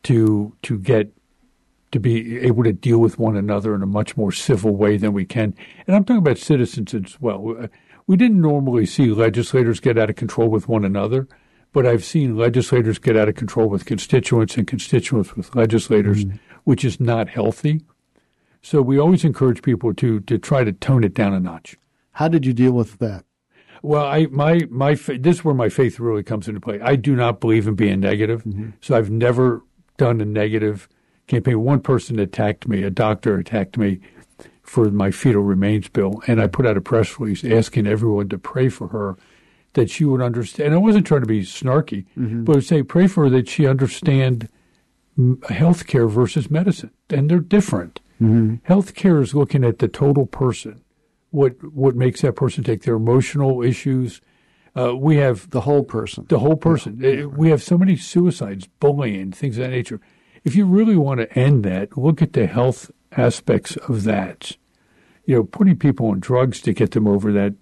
to 0.03 0.55
to 0.61 0.77
get 0.77 1.11
to 1.91 1.99
be 1.99 2.39
able 2.39 2.63
to 2.63 2.71
deal 2.71 2.99
with 2.99 3.19
one 3.19 3.35
another 3.35 3.75
in 3.75 3.83
a 3.83 3.87
much 3.87 4.15
more 4.15 4.31
civil 4.31 4.75
way 4.75 4.95
than 4.97 5.11
we 5.13 5.25
can. 5.25 5.53
And 5.85 5.95
I'm 5.95 6.05
talking 6.05 6.19
about 6.19 6.37
citizens 6.37 6.93
as 6.93 7.19
well. 7.19 7.67
We 8.07 8.17
didn't 8.17 8.41
normally 8.41 8.85
see 8.85 9.07
legislators 9.07 9.79
get 9.79 9.97
out 9.97 10.09
of 10.09 10.15
control 10.15 10.47
with 10.47 10.67
one 10.67 10.85
another, 10.85 11.27
but 11.73 11.85
I've 11.85 12.05
seen 12.05 12.37
legislators 12.37 12.99
get 12.99 13.17
out 13.17 13.27
of 13.27 13.35
control 13.35 13.67
with 13.67 13.85
constituents 13.85 14.55
and 14.55 14.65
constituents 14.65 15.35
with 15.35 15.53
legislators, 15.55 16.23
mm-hmm. 16.23 16.37
which 16.63 16.85
is 16.85 16.99
not 16.99 17.27
healthy. 17.27 17.81
So 18.61 18.81
we 18.81 18.97
always 18.97 19.25
encourage 19.25 19.61
people 19.61 19.93
to 19.95 20.21
to 20.21 20.37
try 20.37 20.63
to 20.63 20.71
tone 20.71 21.03
it 21.03 21.13
down 21.13 21.33
a 21.33 21.39
notch. 21.39 21.75
How 22.13 22.29
did 22.29 22.45
you 22.45 22.53
deal 22.53 22.71
with 22.71 22.99
that? 22.99 23.25
Well, 23.81 24.05
I 24.05 24.27
my 24.27 24.61
my 24.69 24.93
this 24.93 25.37
is 25.37 25.43
where 25.43 25.55
my 25.55 25.67
faith 25.67 25.99
really 25.99 26.23
comes 26.23 26.47
into 26.47 26.61
play. 26.61 26.79
I 26.79 26.95
do 26.95 27.15
not 27.15 27.41
believe 27.41 27.67
in 27.67 27.75
being 27.75 27.99
negative, 27.99 28.43
mm-hmm. 28.43 28.69
so 28.79 28.95
I've 28.95 29.09
never 29.09 29.63
done 29.97 30.21
a 30.21 30.25
negative 30.25 30.87
campaign. 31.27 31.59
One 31.59 31.81
person 31.81 32.19
attacked 32.19 32.67
me, 32.67 32.83
a 32.83 32.89
doctor 32.89 33.37
attacked 33.37 33.77
me 33.77 33.99
for 34.61 34.89
my 34.89 35.11
fetal 35.11 35.41
remains 35.41 35.89
bill, 35.89 36.21
and 36.27 36.41
I 36.41 36.47
put 36.47 36.65
out 36.65 36.77
a 36.77 36.81
press 36.81 37.19
release 37.19 37.43
asking 37.43 37.85
everyone 37.85 38.29
to 38.29 38.37
pray 38.37 38.69
for 38.69 38.87
her 38.87 39.17
that 39.73 39.89
she 39.89 40.05
would 40.05 40.21
understand. 40.21 40.67
And 40.67 40.75
I 40.75 40.79
wasn't 40.79 41.07
trying 41.07 41.21
to 41.21 41.27
be 41.27 41.41
snarky, 41.41 42.05
mm-hmm. 42.17 42.43
but 42.43 42.53
I 42.53 42.55
would 42.57 42.65
say 42.65 42.83
pray 42.83 43.07
for 43.07 43.23
her 43.23 43.29
that 43.31 43.49
she 43.49 43.67
understand 43.67 44.49
health 45.49 45.85
care 45.87 46.07
versus 46.07 46.49
medicine, 46.49 46.91
and 47.09 47.29
they're 47.29 47.39
different. 47.39 47.99
Mm-hmm. 48.21 48.71
Healthcare 48.71 49.21
is 49.21 49.35
looking 49.35 49.63
at 49.63 49.79
the 49.79 49.87
total 49.87 50.25
person, 50.25 50.81
what 51.31 51.63
what 51.73 51.95
makes 51.95 52.21
that 52.21 52.35
person 52.35 52.63
take 52.63 52.83
their 52.83 52.95
emotional 52.95 53.61
issues. 53.61 54.21
Uh, 54.75 54.95
we 54.95 55.17
have 55.17 55.49
the 55.51 55.61
whole 55.61 55.83
person. 55.83 56.25
The 56.29 56.39
whole 56.39 56.55
person. 56.55 56.97
Yeah. 56.99 57.25
Uh, 57.25 57.27
we 57.27 57.49
have 57.49 57.61
so 57.61 57.77
many 57.77 57.95
suicides, 57.95 58.67
bullying, 58.79 59.31
things 59.31 59.57
of 59.57 59.63
that 59.63 59.69
nature. 59.69 60.01
If 60.43 60.55
you 60.55 60.65
really 60.65 60.95
want 60.95 61.19
to 61.19 61.31
end 61.37 61.63
that, 61.63 61.97
look 61.97 62.21
at 62.21 62.33
the 62.33 62.47
health 62.47 62.89
aspects 63.11 63.75
of 63.87 64.03
that. 64.03 64.57
You 65.25 65.35
know, 65.35 65.43
putting 65.43 65.77
people 65.77 66.07
on 66.07 66.19
drugs 66.19 66.59
to 66.61 66.73
get 66.73 66.91
them 66.91 67.07
over 67.07 67.31
that 67.31 67.53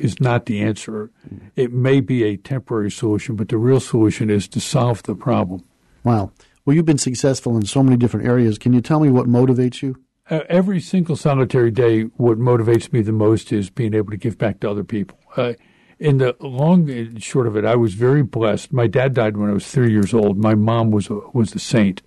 is 0.00 0.20
not 0.20 0.46
the 0.46 0.60
answer. 0.60 1.10
It 1.56 1.72
may 1.72 2.00
be 2.00 2.24
a 2.24 2.36
temporary 2.36 2.90
solution, 2.90 3.36
but 3.36 3.48
the 3.48 3.58
real 3.58 3.80
solution 3.80 4.30
is 4.30 4.48
to 4.48 4.60
solve 4.60 5.02
the 5.04 5.14
problem. 5.14 5.64
Wow. 6.04 6.32
Well, 6.64 6.76
you've 6.76 6.86
been 6.86 6.98
successful 6.98 7.56
in 7.56 7.66
so 7.66 7.82
many 7.82 7.96
different 7.96 8.26
areas. 8.26 8.58
Can 8.58 8.72
you 8.72 8.80
tell 8.80 9.00
me 9.00 9.10
what 9.10 9.26
motivates 9.26 9.82
you? 9.82 9.96
Uh, 10.28 10.42
every 10.48 10.80
single 10.80 11.16
solitary 11.16 11.70
day, 11.70 12.02
what 12.02 12.38
motivates 12.38 12.92
me 12.92 13.02
the 13.02 13.12
most 13.12 13.52
is 13.52 13.68
being 13.68 13.94
able 13.94 14.10
to 14.10 14.16
give 14.16 14.38
back 14.38 14.60
to 14.60 14.70
other 14.70 14.84
people. 14.84 15.18
Uh, 15.36 15.54
in 15.98 16.18
the 16.18 16.36
long 16.40 16.88
and 16.88 17.22
short 17.22 17.46
of 17.46 17.56
it, 17.56 17.64
I 17.64 17.76
was 17.76 17.94
very 17.94 18.22
blessed. 18.22 18.72
My 18.72 18.86
dad 18.86 19.14
died 19.14 19.36
when 19.36 19.50
I 19.50 19.52
was 19.52 19.66
three 19.66 19.90
years 19.90 20.14
old. 20.14 20.38
My 20.38 20.54
mom 20.54 20.90
was 20.90 21.10
a, 21.10 21.20
was 21.32 21.54
a 21.54 21.58
saint. 21.58 22.02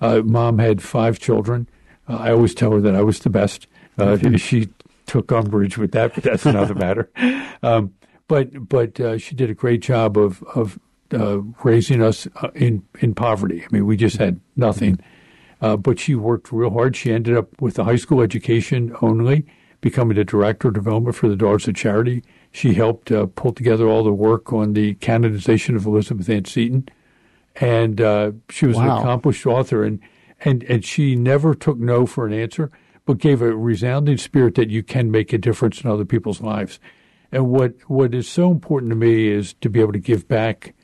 Uh, 0.00 0.22
mom 0.24 0.58
had 0.58 0.82
five 0.82 1.18
children. 1.18 1.68
Uh, 2.08 2.16
I 2.16 2.32
always 2.32 2.54
tell 2.54 2.72
her 2.72 2.80
that 2.80 2.94
I 2.94 3.02
was 3.02 3.20
the 3.20 3.30
best. 3.30 3.66
Uh, 3.96 4.16
she 4.36 4.68
took 5.10 5.30
umbrage 5.32 5.76
with 5.76 5.92
that, 5.92 6.14
but 6.14 6.22
that's 6.24 6.46
another 6.46 6.74
matter. 6.86 7.10
Um, 7.62 7.94
but 8.28 8.68
but 8.68 8.98
uh, 9.00 9.18
she 9.18 9.34
did 9.34 9.50
a 9.50 9.54
great 9.54 9.82
job 9.82 10.16
of 10.16 10.42
of 10.54 10.78
uh, 11.12 11.38
raising 11.64 12.02
us 12.02 12.28
uh, 12.42 12.48
in 12.54 12.82
in 13.00 13.14
poverty. 13.14 13.62
I 13.64 13.66
mean, 13.72 13.86
we 13.86 13.96
just 13.96 14.16
had 14.18 14.40
nothing. 14.56 14.98
Uh, 15.60 15.76
but 15.76 15.98
she 15.98 16.14
worked 16.14 16.50
real 16.52 16.70
hard. 16.70 16.96
She 16.96 17.12
ended 17.12 17.36
up 17.36 17.48
with 17.60 17.78
a 17.78 17.84
high 17.84 17.96
school 17.96 18.22
education 18.22 18.96
only, 19.02 19.44
becoming 19.82 20.16
the 20.16 20.24
director 20.24 20.68
of 20.68 20.74
development 20.74 21.14
for 21.16 21.28
the 21.28 21.36
Daughters 21.36 21.68
of 21.68 21.74
Charity. 21.74 22.22
She 22.52 22.72
helped 22.74 23.12
uh, 23.12 23.26
pull 23.26 23.52
together 23.52 23.86
all 23.86 24.02
the 24.02 24.12
work 24.12 24.52
on 24.54 24.72
the 24.72 24.94
canonization 24.94 25.76
of 25.76 25.84
Elizabeth 25.84 26.30
Ann 26.30 26.46
Seton, 26.46 26.88
and 27.56 28.00
uh, 28.00 28.32
she 28.48 28.64
was 28.66 28.76
Wow. 28.76 28.84
an 28.84 28.90
accomplished 29.02 29.44
author. 29.46 29.84
and 29.84 29.98
and 30.42 30.62
and 30.64 30.82
she 30.84 31.14
never 31.16 31.54
took 31.54 31.78
no 31.78 32.06
for 32.06 32.26
an 32.26 32.32
answer, 32.32 32.70
but 33.10 33.18
gave 33.18 33.42
a 33.42 33.56
resounding 33.56 34.16
spirit 34.16 34.54
that 34.54 34.70
you 34.70 34.84
can 34.84 35.10
make 35.10 35.32
a 35.32 35.38
difference 35.38 35.80
in 35.80 35.90
other 35.90 36.04
people's 36.04 36.40
lives. 36.40 36.78
And 37.32 37.50
what 37.50 37.74
what 37.88 38.14
is 38.14 38.28
so 38.28 38.52
important 38.52 38.90
to 38.90 38.96
me 38.96 39.26
is 39.26 39.54
to 39.54 39.68
be 39.68 39.80
able 39.80 39.94
to 39.94 39.98
give 39.98 40.28
back 40.28 40.74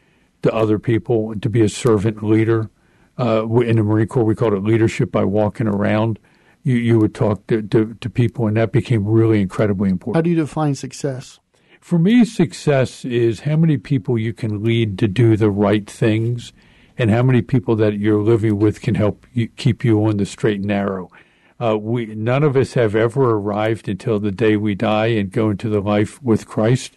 to 0.43 0.53
other 0.53 0.81
people 0.81 1.31
and 1.31 1.41
to 1.45 1.49
be 1.49 1.61
a 1.61 1.69
servant 1.69 2.25
leader. 2.25 2.69
Uh, 3.17 3.47
in 3.61 3.77
the 3.77 3.85
Marine 3.85 4.09
Corps, 4.09 4.25
we 4.25 4.35
called 4.35 4.55
it 4.55 4.65
leadership 4.65 5.13
by 5.13 5.23
walking 5.23 5.69
around. 5.69 6.19
You 6.65 6.75
you 6.75 6.99
would 6.99 7.15
talk 7.15 7.47
to, 7.47 7.63
to, 7.63 7.95
to 7.95 8.11
people, 8.11 8.49
and 8.49 8.57
that 8.57 8.73
became 8.73 9.07
really 9.07 9.41
incredibly 9.41 9.89
important. 9.89 10.17
How 10.17 10.23
do 10.23 10.31
you 10.31 10.37
define 10.37 10.75
success? 10.75 11.39
For 11.81 11.97
me, 11.97 12.25
success 12.25 13.05
is 13.05 13.41
how 13.41 13.55
many 13.55 13.77
people 13.77 14.19
you 14.19 14.33
can 14.33 14.65
lead 14.65 14.99
to 14.99 15.07
do 15.07 15.37
the 15.37 15.51
right 15.51 15.89
things, 15.89 16.53
and 16.99 17.09
how 17.09 17.23
many 17.23 17.41
people 17.41 17.77
that 17.77 18.01
you're 18.01 18.21
living 18.21 18.59
with 18.59 18.81
can 18.81 18.97
help 18.97 19.29
you, 19.33 19.47
keep 19.47 19.85
you 19.85 20.05
on 20.05 20.17
the 20.17 20.27
straight 20.27 20.57
and 20.57 20.67
narrow. 20.67 21.09
Uh, 21.59 21.77
we 21.79 22.07
none 22.07 22.43
of 22.43 22.57
us 22.57 22.75
have 22.75 22.95
ever 22.95 23.31
arrived 23.31 23.89
until 23.89 24.19
the 24.19 24.31
day 24.31 24.57
we 24.57 24.75
die 24.75 25.07
and 25.07 25.31
go 25.31 25.51
into 25.51 25.69
the 25.69 25.81
life 25.81 26.23
with 26.23 26.47
Christ. 26.47 26.97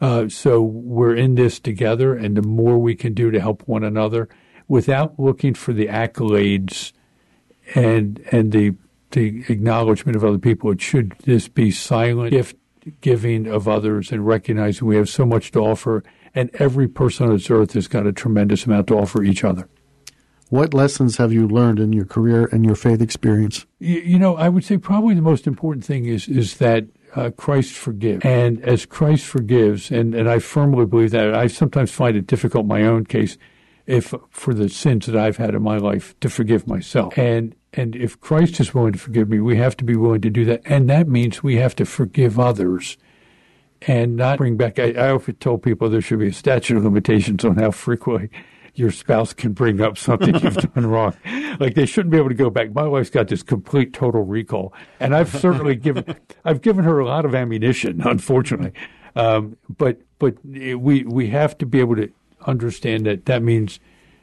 Uh, 0.00 0.28
so 0.28 0.60
we're 0.60 1.14
in 1.14 1.36
this 1.36 1.60
together, 1.60 2.14
and 2.14 2.36
the 2.36 2.42
more 2.42 2.78
we 2.78 2.96
can 2.96 3.14
do 3.14 3.30
to 3.30 3.40
help 3.40 3.66
one 3.66 3.84
another, 3.84 4.28
without 4.66 5.18
looking 5.18 5.54
for 5.54 5.72
the 5.72 5.86
accolades 5.86 6.92
and 7.74 8.22
and 8.32 8.52
the 8.52 8.74
the 9.12 9.44
acknowledgement 9.48 10.16
of 10.16 10.24
other 10.24 10.38
people, 10.38 10.72
it 10.72 10.80
should 10.80 11.14
just 11.24 11.54
be 11.54 11.70
silent 11.70 12.32
gift 12.32 12.56
giving 13.00 13.46
of 13.46 13.66
others 13.68 14.10
and 14.12 14.26
recognizing 14.26 14.86
we 14.86 14.96
have 14.96 15.08
so 15.08 15.24
much 15.24 15.52
to 15.52 15.60
offer, 15.60 16.02
and 16.34 16.50
every 16.54 16.88
person 16.88 17.26
on 17.26 17.32
this 17.32 17.50
earth 17.50 17.72
has 17.72 17.88
got 17.88 18.06
a 18.06 18.12
tremendous 18.12 18.66
amount 18.66 18.88
to 18.88 18.94
offer 18.94 19.22
each 19.22 19.44
other. 19.44 19.68
What 20.50 20.74
lessons 20.74 21.16
have 21.16 21.32
you 21.32 21.48
learned 21.48 21.80
in 21.80 21.92
your 21.92 22.04
career 22.04 22.48
and 22.52 22.64
your 22.64 22.74
faith 22.74 23.00
experience? 23.00 23.66
You, 23.78 24.00
you 24.00 24.18
know, 24.18 24.36
I 24.36 24.48
would 24.48 24.64
say 24.64 24.78
probably 24.78 25.14
the 25.14 25.22
most 25.22 25.46
important 25.46 25.84
thing 25.84 26.04
is 26.04 26.28
is 26.28 26.58
that 26.58 26.86
uh, 27.16 27.30
Christ 27.30 27.72
forgives, 27.72 28.24
and 28.24 28.62
as 28.62 28.86
Christ 28.86 29.24
forgives, 29.24 29.90
and 29.90 30.14
and 30.14 30.28
I 30.28 30.38
firmly 30.38 30.86
believe 30.86 31.12
that. 31.12 31.34
I 31.34 31.46
sometimes 31.46 31.90
find 31.90 32.16
it 32.16 32.26
difficult 32.26 32.64
in 32.64 32.68
my 32.68 32.82
own 32.82 33.06
case, 33.06 33.38
if 33.86 34.12
for 34.30 34.52
the 34.52 34.68
sins 34.68 35.06
that 35.06 35.16
I've 35.16 35.36
had 35.36 35.54
in 35.54 35.62
my 35.62 35.78
life 35.78 36.18
to 36.20 36.28
forgive 36.28 36.66
myself, 36.66 37.16
and 37.16 37.54
and 37.72 37.96
if 37.96 38.20
Christ 38.20 38.60
is 38.60 38.74
willing 38.74 38.92
to 38.92 38.98
forgive 38.98 39.28
me, 39.28 39.40
we 39.40 39.56
have 39.56 39.76
to 39.78 39.84
be 39.84 39.96
willing 39.96 40.20
to 40.22 40.30
do 40.30 40.44
that, 40.44 40.62
and 40.64 40.90
that 40.90 41.08
means 41.08 41.42
we 41.42 41.56
have 41.56 41.74
to 41.76 41.84
forgive 41.84 42.38
others. 42.38 42.96
And 43.86 44.16
not 44.16 44.38
bring 44.38 44.56
back. 44.56 44.78
I, 44.78 44.92
I 44.92 45.10
often 45.10 45.34
tell 45.34 45.58
people 45.58 45.90
there 45.90 46.00
should 46.00 46.18
be 46.18 46.28
a 46.28 46.32
statute 46.32 46.78
of 46.78 46.84
limitations 46.84 47.44
on 47.44 47.56
how 47.56 47.70
frequently 47.70 48.30
your 48.74 48.90
spouse 48.90 49.32
can 49.32 49.52
bring 49.52 49.80
up 49.80 49.96
something 49.96 50.34
you've 50.34 50.56
done 50.74 50.86
wrong. 50.86 51.14
Like 51.60 51.74
they 51.74 51.86
shouldn't 51.86 52.10
be 52.10 52.18
able 52.18 52.28
to 52.28 52.34
go 52.34 52.50
back. 52.50 52.74
My 52.74 52.86
wife's 52.86 53.10
got 53.10 53.28
this 53.28 53.42
complete 53.42 53.92
total 53.92 54.22
recall, 54.22 54.72
and 55.00 55.14
I've 55.14 55.28
certainly 55.28 55.76
given 55.76 56.16
I've 56.44 56.60
given 56.60 56.84
her 56.84 56.98
a 56.98 57.06
lot 57.06 57.24
of 57.24 57.34
ammunition, 57.34 58.00
unfortunately. 58.02 58.72
Um, 59.16 59.56
but 59.68 60.00
but 60.18 60.36
we 60.44 61.04
we 61.04 61.28
have 61.28 61.56
to 61.58 61.66
be 61.66 61.80
able 61.80 61.96
to 61.96 62.10
understand 62.46 63.06
that 63.06 63.26
that 63.26 63.42
means 63.42 63.78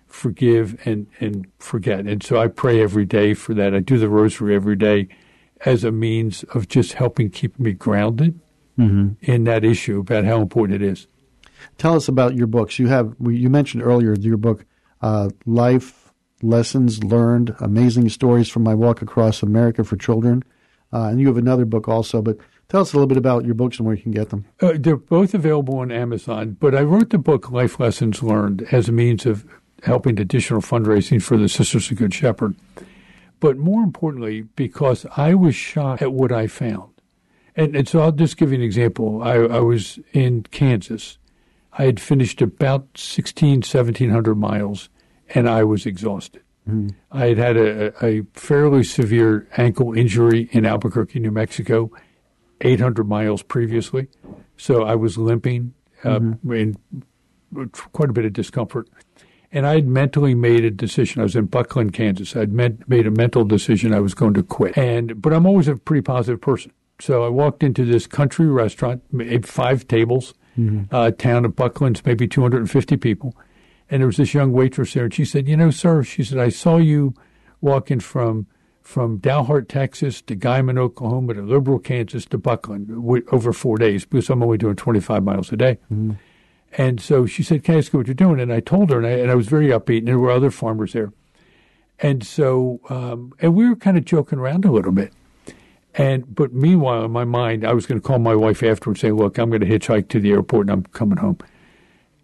forgive 0.08 0.80
and 0.86 1.08
and 1.20 1.48
forget. 1.60 2.06
And 2.06 2.22
so 2.22 2.40
I 2.40 2.48
pray 2.48 2.82
every 2.82 3.06
day 3.06 3.34
for 3.34 3.54
that. 3.54 3.74
I 3.74 3.80
do 3.80 3.98
the 3.98 4.10
rosary 4.10 4.56
every 4.56 4.76
day 4.76 5.08
as 5.64 5.84
a 5.84 5.92
means 5.92 6.44
of 6.56 6.68
just 6.68 6.94
helping 6.94 7.30
keep 7.30 7.60
me 7.60 7.72
grounded 7.72 8.40
in 9.22 9.44
that 9.44 9.64
issue 9.64 10.00
about 10.00 10.26
how 10.26 10.42
important 10.42 10.82
it 10.82 10.86
is. 10.86 11.08
Tell 11.78 11.96
us 11.96 12.08
about 12.08 12.36
your 12.36 12.48
books. 12.48 12.80
You 12.80 12.88
have 12.88 13.16
you 13.20 13.50
mentioned 13.50 13.84
earlier 13.84 14.14
your 14.14 14.38
book, 14.38 14.66
uh, 15.02 15.30
Life 15.46 16.12
Lessons 16.42 17.04
Learned: 17.04 17.56
Amazing 17.60 18.10
Stories 18.10 18.50
from 18.50 18.64
My 18.64 18.74
Walk 18.74 19.02
Across 19.02 19.44
America 19.44 19.84
for 19.84 19.96
Children, 19.98 20.44
uh, 20.94 21.06
and 21.06 21.20
you 21.20 21.28
have 21.28 21.38
another 21.38 21.66
book 21.66 21.88
also. 21.88 22.22
But 22.22 22.38
tell 22.70 22.82
us 22.82 22.94
a 22.94 22.96
little 22.96 23.08
bit 23.08 23.18
about 23.18 23.46
your 23.46 23.56
books 23.56 23.78
and 23.78 23.86
where 23.86 23.96
you 23.96 24.02
can 24.04 24.12
get 24.12 24.30
them. 24.30 24.46
Uh, 24.62 24.74
they're 24.78 24.96
both 24.96 25.34
available 25.34 25.80
on 25.80 25.92
Amazon, 25.92 26.58
but 26.60 26.76
I 26.76 26.82
wrote 26.82 27.10
the 27.10 27.18
book 27.18 27.52
Life 27.52 27.80
Lessons 27.80 28.24
Learned 28.24 28.68
as 28.72 28.90
a 28.90 28.92
means 28.92 29.26
of 29.26 29.46
helping 29.84 30.20
additional 30.20 30.62
fundraising 30.62 31.22
for 31.22 31.38
the 31.38 31.50
Sisters 31.50 31.90
of 31.92 31.98
Good 31.98 32.14
Shepherd. 32.14 32.56
But 33.40 33.58
more 33.58 33.82
importantly, 33.82 34.44
because 34.56 35.06
I 35.18 35.34
was 35.34 35.56
shocked 35.56 36.04
at 36.04 36.14
what 36.14 36.32
I 36.32 36.46
found. 36.46 36.92
And, 37.56 37.76
and 37.76 37.88
so 37.88 38.00
I'll 38.02 38.12
just 38.12 38.38
give 38.38 38.52
you 38.52 38.60
an 38.60 38.64
example. 38.64 39.24
I, 39.24 39.34
I 39.34 39.60
was 39.60 40.00
in 40.14 40.44
Kansas. 40.52 41.18
I 41.74 41.86
had 41.86 42.00
finished 42.00 42.42
about 42.42 42.88
16, 42.96 43.58
1700 43.58 44.36
miles, 44.36 44.90
and 45.30 45.50
I 45.50 45.64
was 45.64 45.86
exhausted. 45.86 46.42
I 47.12 47.26
had 47.28 47.38
had 47.38 47.58
a, 47.58 48.06
a 48.06 48.22
fairly 48.34 48.84
severe 48.84 49.48
ankle 49.58 49.94
injury 49.94 50.48
in 50.52 50.66
Albuquerque, 50.66 51.20
New 51.20 51.32
Mexico, 51.32 51.92
800 52.62 53.08
miles 53.08 53.42
previously. 53.42 54.08
So 54.58 54.84
I 54.84 54.96
was 54.96 55.18
limping 55.18 55.74
uh, 56.06 56.20
in 56.50 56.78
quite 57.94 58.10
a 58.10 58.14
bit 58.14 58.26
of 58.26 58.34
discomfort. 58.34 58.90
And 59.52 59.66
I 59.68 59.76
had 59.76 59.88
mentally 59.88 60.34
made 60.34 60.64
a 60.64 60.72
decision. 60.72 61.20
I 61.20 61.24
was 61.24 61.36
in 61.36 61.46
Bucklin, 61.46 61.90
Kansas. 61.90 62.36
I'd 62.36 62.54
meant, 62.54 62.88
made 62.88 63.06
a 63.06 63.12
mental 63.12 63.44
decision 63.44 63.94
I 63.94 64.00
was 64.00 64.14
going 64.14 64.34
to 64.36 64.44
quit. 64.44 64.78
And 64.78 65.22
but 65.22 65.34
I'm 65.34 65.46
always 65.46 65.68
a 65.68 65.76
pretty 65.76 66.02
positive 66.02 66.40
person. 66.40 66.72
So 67.00 67.26
I 67.26 67.30
walked 67.30 67.64
into 67.64 67.84
this 67.84 68.08
country 68.08 68.46
restaurant, 68.46 69.02
five 69.44 69.88
tables, 69.88 70.34
uh, 70.92 71.12
town 71.12 71.46
of 71.46 71.56
Bucklin's 71.56 72.06
maybe 72.06 72.28
250 72.28 72.98
people. 72.98 73.36
And 73.90 74.02
there 74.02 74.08
was 74.08 74.18
this 74.18 74.34
young 74.34 74.52
waitress 74.54 74.94
there, 74.94 75.06
and 75.06 75.14
she 75.14 75.26
said, 75.26 75.48
"You 75.48 75.58
know, 75.58 75.70
sir," 75.70 76.04
she 76.04 76.24
said, 76.24 76.40
"I 76.40 76.50
saw 76.50 76.78
you 76.78 77.14
walking 77.60 78.00
from 78.00 78.48
from 78.82 79.20
Dalhart, 79.20 79.68
Texas, 79.68 80.22
to 80.24 80.36
Guymon, 80.36 80.78
Oklahoma, 80.78 81.36
to 81.36 81.42
Liberal, 81.42 81.78
Kansas, 81.80 82.26
to 82.26 82.38
Buckland 82.38 82.88
wi- 82.88 83.24
over 83.32 83.54
four 83.54 83.78
days 83.78 84.06
because 84.06 84.30
I'm 84.30 84.42
only 84.42 84.58
doing 84.58 84.76
25 84.76 85.24
miles 85.24 85.52
a 85.52 85.58
day." 85.58 85.78
And 86.78 87.02
so 87.02 87.26
she 87.26 87.44
said, 87.44 87.64
"Can 87.64 87.76
I 87.76 87.78
ask 87.80 87.92
you 87.92 88.00
what 88.00 88.08
you're 88.08 88.14
doing?" 88.14 88.40
And 88.40 88.52
I 88.54 88.62
told 88.62 88.90
her, 88.92 88.98
and 88.98 89.06
I, 89.06 89.12
and 89.12 89.30
I 89.30 89.36
was 89.36 89.48
very 89.48 89.68
upbeat, 89.68 90.00
and 90.00 90.08
there 90.08 90.20
were 90.20 90.32
other 90.32 90.52
farmers 90.52 90.94
there. 90.94 91.12
And 92.00 92.24
so, 92.26 92.80
um, 92.90 93.34
and 93.42 93.54
we 93.54 93.68
were 93.70 93.76
kind 93.76 93.98
of 93.98 94.06
joking 94.06 94.40
around 94.40 94.64
a 94.66 94.72
little 94.72 94.92
bit. 94.94 95.14
And 95.96 96.34
but 96.34 96.54
meanwhile, 96.54 97.04
in 97.06 97.12
my 97.12 97.26
mind, 97.26 97.66
I 97.66 97.74
was 97.74 97.86
going 97.86 98.00
to 98.00 98.08
call 98.08 98.20
my 98.20 98.36
wife 98.36 98.64
afterwards 98.64 99.04
and 99.04 99.10
say, 99.10 99.12
"Look, 99.12 99.38
I'm 99.38 99.50
going 99.50 99.62
to 99.62 99.68
hitchhike 99.68 100.08
to 100.10 100.20
the 100.20 100.32
airport, 100.32 100.68
and 100.68 100.72
I'm 100.72 100.84
coming 100.84 101.18
home." 101.18 101.38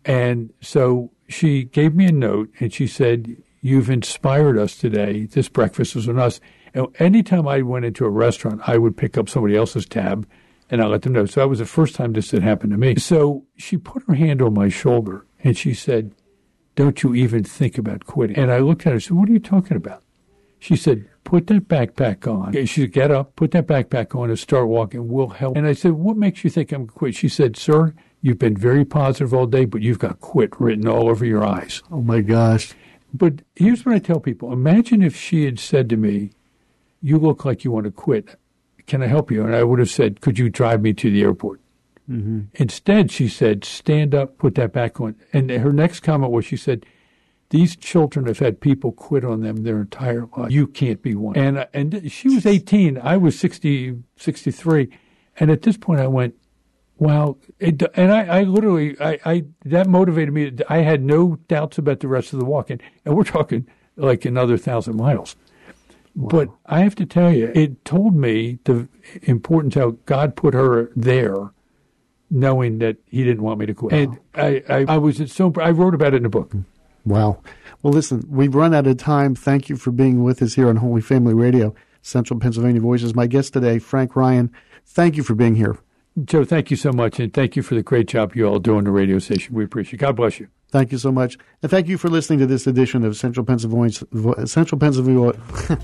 And 0.05 0.53
so 0.61 1.11
she 1.27 1.65
gave 1.65 1.93
me 1.93 2.05
a 2.05 2.11
note, 2.11 2.49
and 2.59 2.71
she 2.71 2.87
said, 2.87 3.35
"You've 3.61 3.89
inspired 3.89 4.57
us 4.57 4.77
today. 4.77 5.25
This 5.25 5.49
breakfast 5.49 5.95
was 5.95 6.07
on 6.07 6.17
us." 6.17 6.39
And 6.73 6.87
anytime 6.99 7.47
I 7.47 7.61
went 7.61 7.85
into 7.85 8.05
a 8.05 8.09
restaurant, 8.09 8.61
I 8.67 8.77
would 8.77 8.95
pick 8.95 9.17
up 9.17 9.27
somebody 9.27 9.55
else's 9.55 9.85
tab, 9.85 10.25
and 10.69 10.81
I 10.81 10.85
let 10.85 11.01
them 11.01 11.13
know. 11.13 11.25
So 11.25 11.41
that 11.41 11.49
was 11.49 11.59
the 11.59 11.65
first 11.65 11.95
time 11.95 12.13
this 12.13 12.31
had 12.31 12.43
happened 12.43 12.71
to 12.71 12.77
me. 12.77 12.95
So 12.95 13.43
she 13.57 13.77
put 13.77 14.03
her 14.07 14.13
hand 14.13 14.41
on 14.41 14.53
my 14.53 14.69
shoulder, 14.69 15.25
and 15.43 15.57
she 15.57 15.73
said, 15.73 16.13
"Don't 16.75 17.03
you 17.03 17.13
even 17.15 17.43
think 17.43 17.77
about 17.77 18.05
quitting?" 18.05 18.37
And 18.37 18.49
I 18.49 18.59
looked 18.59 18.83
at 18.83 18.91
her 18.91 18.93
and 18.93 19.03
said, 19.03 19.17
"What 19.17 19.27
are 19.27 19.33
you 19.33 19.39
talking 19.39 19.75
about?" 19.75 20.03
She 20.59 20.75
said, 20.75 21.05
put 21.27 21.47
that 21.47 21.67
backpack 21.67 22.25
on. 22.25 22.53
She 22.53 22.81
said, 22.81 22.93
get 22.93 23.11
up, 23.11 23.35
put 23.35 23.51
that 23.51 23.67
backpack 23.67 24.15
on 24.17 24.29
and 24.29 24.39
start 24.39 24.69
walking. 24.69 25.09
We'll 25.09 25.27
help. 25.27 25.57
And 25.57 25.67
I 25.67 25.73
said, 25.73 25.91
what 25.91 26.15
makes 26.15 26.45
you 26.45 26.49
think 26.49 26.71
I'm 26.71 26.85
going 26.85 26.87
to 26.87 26.93
quit? 26.93 27.15
She 27.15 27.27
said, 27.27 27.57
sir, 27.57 27.93
you've 28.21 28.39
been 28.39 28.55
very 28.55 28.85
positive 28.85 29.33
all 29.33 29.45
day, 29.45 29.65
but 29.65 29.81
you've 29.81 29.99
got 29.99 30.21
quit 30.21 30.57
written 30.57 30.87
all 30.87 31.09
over 31.09 31.25
your 31.25 31.43
eyes. 31.43 31.83
Oh 31.91 32.01
my 32.01 32.21
gosh! 32.21 32.73
But 33.13 33.41
here's 33.55 33.85
what 33.85 33.95
I 33.95 33.99
tell 33.99 34.21
people. 34.21 34.53
Imagine 34.53 35.01
if 35.01 35.17
she 35.17 35.43
had 35.43 35.59
said 35.59 35.89
to 35.89 35.97
me, 35.97 36.31
you 37.01 37.17
look 37.17 37.43
like 37.43 37.65
you 37.65 37.71
want 37.71 37.85
to 37.85 37.91
quit. 37.91 38.39
Can 38.85 39.03
I 39.03 39.07
help 39.07 39.29
you? 39.29 39.43
And 39.43 39.53
I 39.53 39.63
would 39.63 39.79
have 39.79 39.89
said, 39.89 40.21
could 40.21 40.39
you 40.39 40.49
drive 40.49 40.81
me 40.81 40.93
to 40.93 41.11
the 41.11 41.23
airport? 41.23 41.59
Mm-hmm. 42.09 42.43
Instead, 42.53 43.11
she 43.11 43.27
said, 43.27 43.65
stand 43.65 44.15
up, 44.15 44.37
put 44.37 44.55
that 44.55 44.71
back 44.71 45.01
on. 45.01 45.15
And 45.33 45.49
her 45.51 45.73
next 45.73 45.99
comment 45.99 46.31
was, 46.31 46.45
she 46.45 46.55
said, 46.55 46.85
these 47.49 47.75
children 47.75 48.25
have 48.27 48.39
had 48.39 48.59
people 48.59 48.91
quit 48.91 49.23
on 49.23 49.41
them 49.41 49.63
their 49.63 49.79
entire 49.79 50.27
life. 50.35 50.51
You 50.51 50.67
can't 50.67 51.01
be 51.01 51.15
one. 51.15 51.37
And 51.37 51.59
uh, 51.59 51.65
and 51.73 52.11
she 52.11 52.29
was 52.29 52.45
18. 52.45 52.97
I 52.97 53.17
was 53.17 53.39
60, 53.39 54.03
63. 54.17 54.89
And 55.39 55.51
at 55.51 55.61
this 55.61 55.77
point, 55.77 56.01
I 56.01 56.07
went, 56.07 56.35
wow. 56.97 57.37
It, 57.59 57.81
and 57.95 58.11
I, 58.11 58.39
I 58.39 58.43
literally, 58.43 58.99
I, 58.99 59.19
I, 59.25 59.45
that 59.65 59.87
motivated 59.87 60.33
me. 60.33 60.51
I 60.67 60.79
had 60.79 61.03
no 61.03 61.37
doubts 61.47 61.77
about 61.77 62.01
the 62.01 62.07
rest 62.07 62.33
of 62.33 62.39
the 62.39 62.45
walk. 62.45 62.69
And, 62.69 62.81
and 63.05 63.15
we're 63.15 63.23
talking 63.23 63.67
like 63.95 64.25
another 64.25 64.57
thousand 64.57 64.97
miles. 64.97 65.35
But 66.15 66.49
I 66.65 66.79
have 66.79 66.95
to 66.95 67.05
tell 67.05 67.31
you, 67.31 67.51
it 67.53 67.85
told 67.85 68.15
me 68.15 68.57
the 68.63 68.89
importance 69.21 69.75
how 69.75 69.91
God 70.07 70.35
put 70.35 70.55
her 70.55 70.91
there, 70.95 71.51
knowing 72.31 72.79
that 72.79 72.97
He 73.05 73.23
didn't 73.23 73.43
want 73.43 73.59
me 73.59 73.67
to 73.67 73.73
quit. 73.75 73.93
And 73.93 74.19
I, 74.33 74.63
I, 74.67 74.85
I 74.95 74.97
was 74.97 75.31
so 75.31 75.53
I 75.61 75.69
wrote 75.69 75.93
about 75.93 76.15
it 76.15 76.17
in 76.17 76.25
a 76.25 76.29
book. 76.29 76.49
Mm. 76.49 76.65
Wow. 77.07 77.41
Well, 77.81 77.93
listen, 77.93 78.25
we've 78.29 78.55
run 78.55 78.73
out 78.73 78.87
of 78.87 78.97
time. 78.97 79.35
Thank 79.35 79.69
you 79.69 79.77
for 79.77 79.91
being 79.91 80.23
with 80.23 80.41
us 80.41 80.55
here 80.55 80.69
on 80.69 80.77
Holy 80.77 81.01
Family 81.01 81.33
Radio, 81.33 81.73
Central 82.01 82.39
Pennsylvania 82.39 82.81
Voices. 82.81 83.15
My 83.15 83.27
guest 83.27 83.53
today, 83.53 83.79
Frank 83.79 84.15
Ryan. 84.15 84.51
Thank 84.85 85.15
you 85.15 85.23
for 85.23 85.35
being 85.35 85.55
here. 85.55 85.77
Joe, 86.23 86.43
thank 86.43 86.71
you 86.71 86.77
so 86.77 86.91
much, 86.91 87.19
and 87.19 87.31
thank 87.31 87.55
you 87.55 87.61
for 87.61 87.75
the 87.75 87.83
great 87.83 88.07
job 88.07 88.35
you 88.35 88.47
all 88.47 88.57
do 88.57 88.77
on 88.77 88.85
the 88.85 88.91
radio 88.91 89.19
station. 89.19 89.53
We 89.53 89.63
appreciate 89.63 89.95
it. 89.95 89.97
God 89.97 90.15
bless 90.15 90.39
you. 90.39 90.47
Thank 90.69 90.91
you 90.91 90.97
so 90.97 91.11
much. 91.11 91.37
And 91.61 91.69
thank 91.69 91.87
you 91.87 91.97
for 91.97 92.09
listening 92.09 92.39
to 92.39 92.45
this 92.45 92.67
edition 92.67 93.05
of 93.05 93.15
Central 93.15 93.45
Pennsylvania. 93.45 93.91
Voices, 94.11 94.51
Central 94.51 94.79
Pennsylvania. 94.79 95.39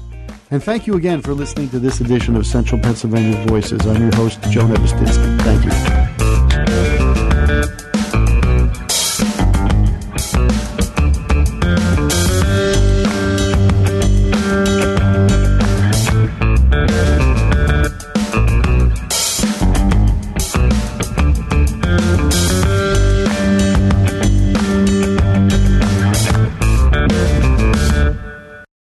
and 0.52 0.64
thank 0.64 0.88
you 0.88 0.96
again 0.96 1.22
for 1.22 1.34
listening 1.34 1.70
to 1.70 1.80
this 1.80 2.02
edition 2.02 2.36
of 2.36 2.46
Central 2.46 2.82
Pennsylvania 2.82 3.38
Voices. 3.48 3.86
I'm 3.86 4.02
your 4.02 4.16
host, 4.16 4.42
Joe 4.50 4.64
Nebistinsky. 4.64 5.42
Thank 5.42 5.66
you. 5.66 6.03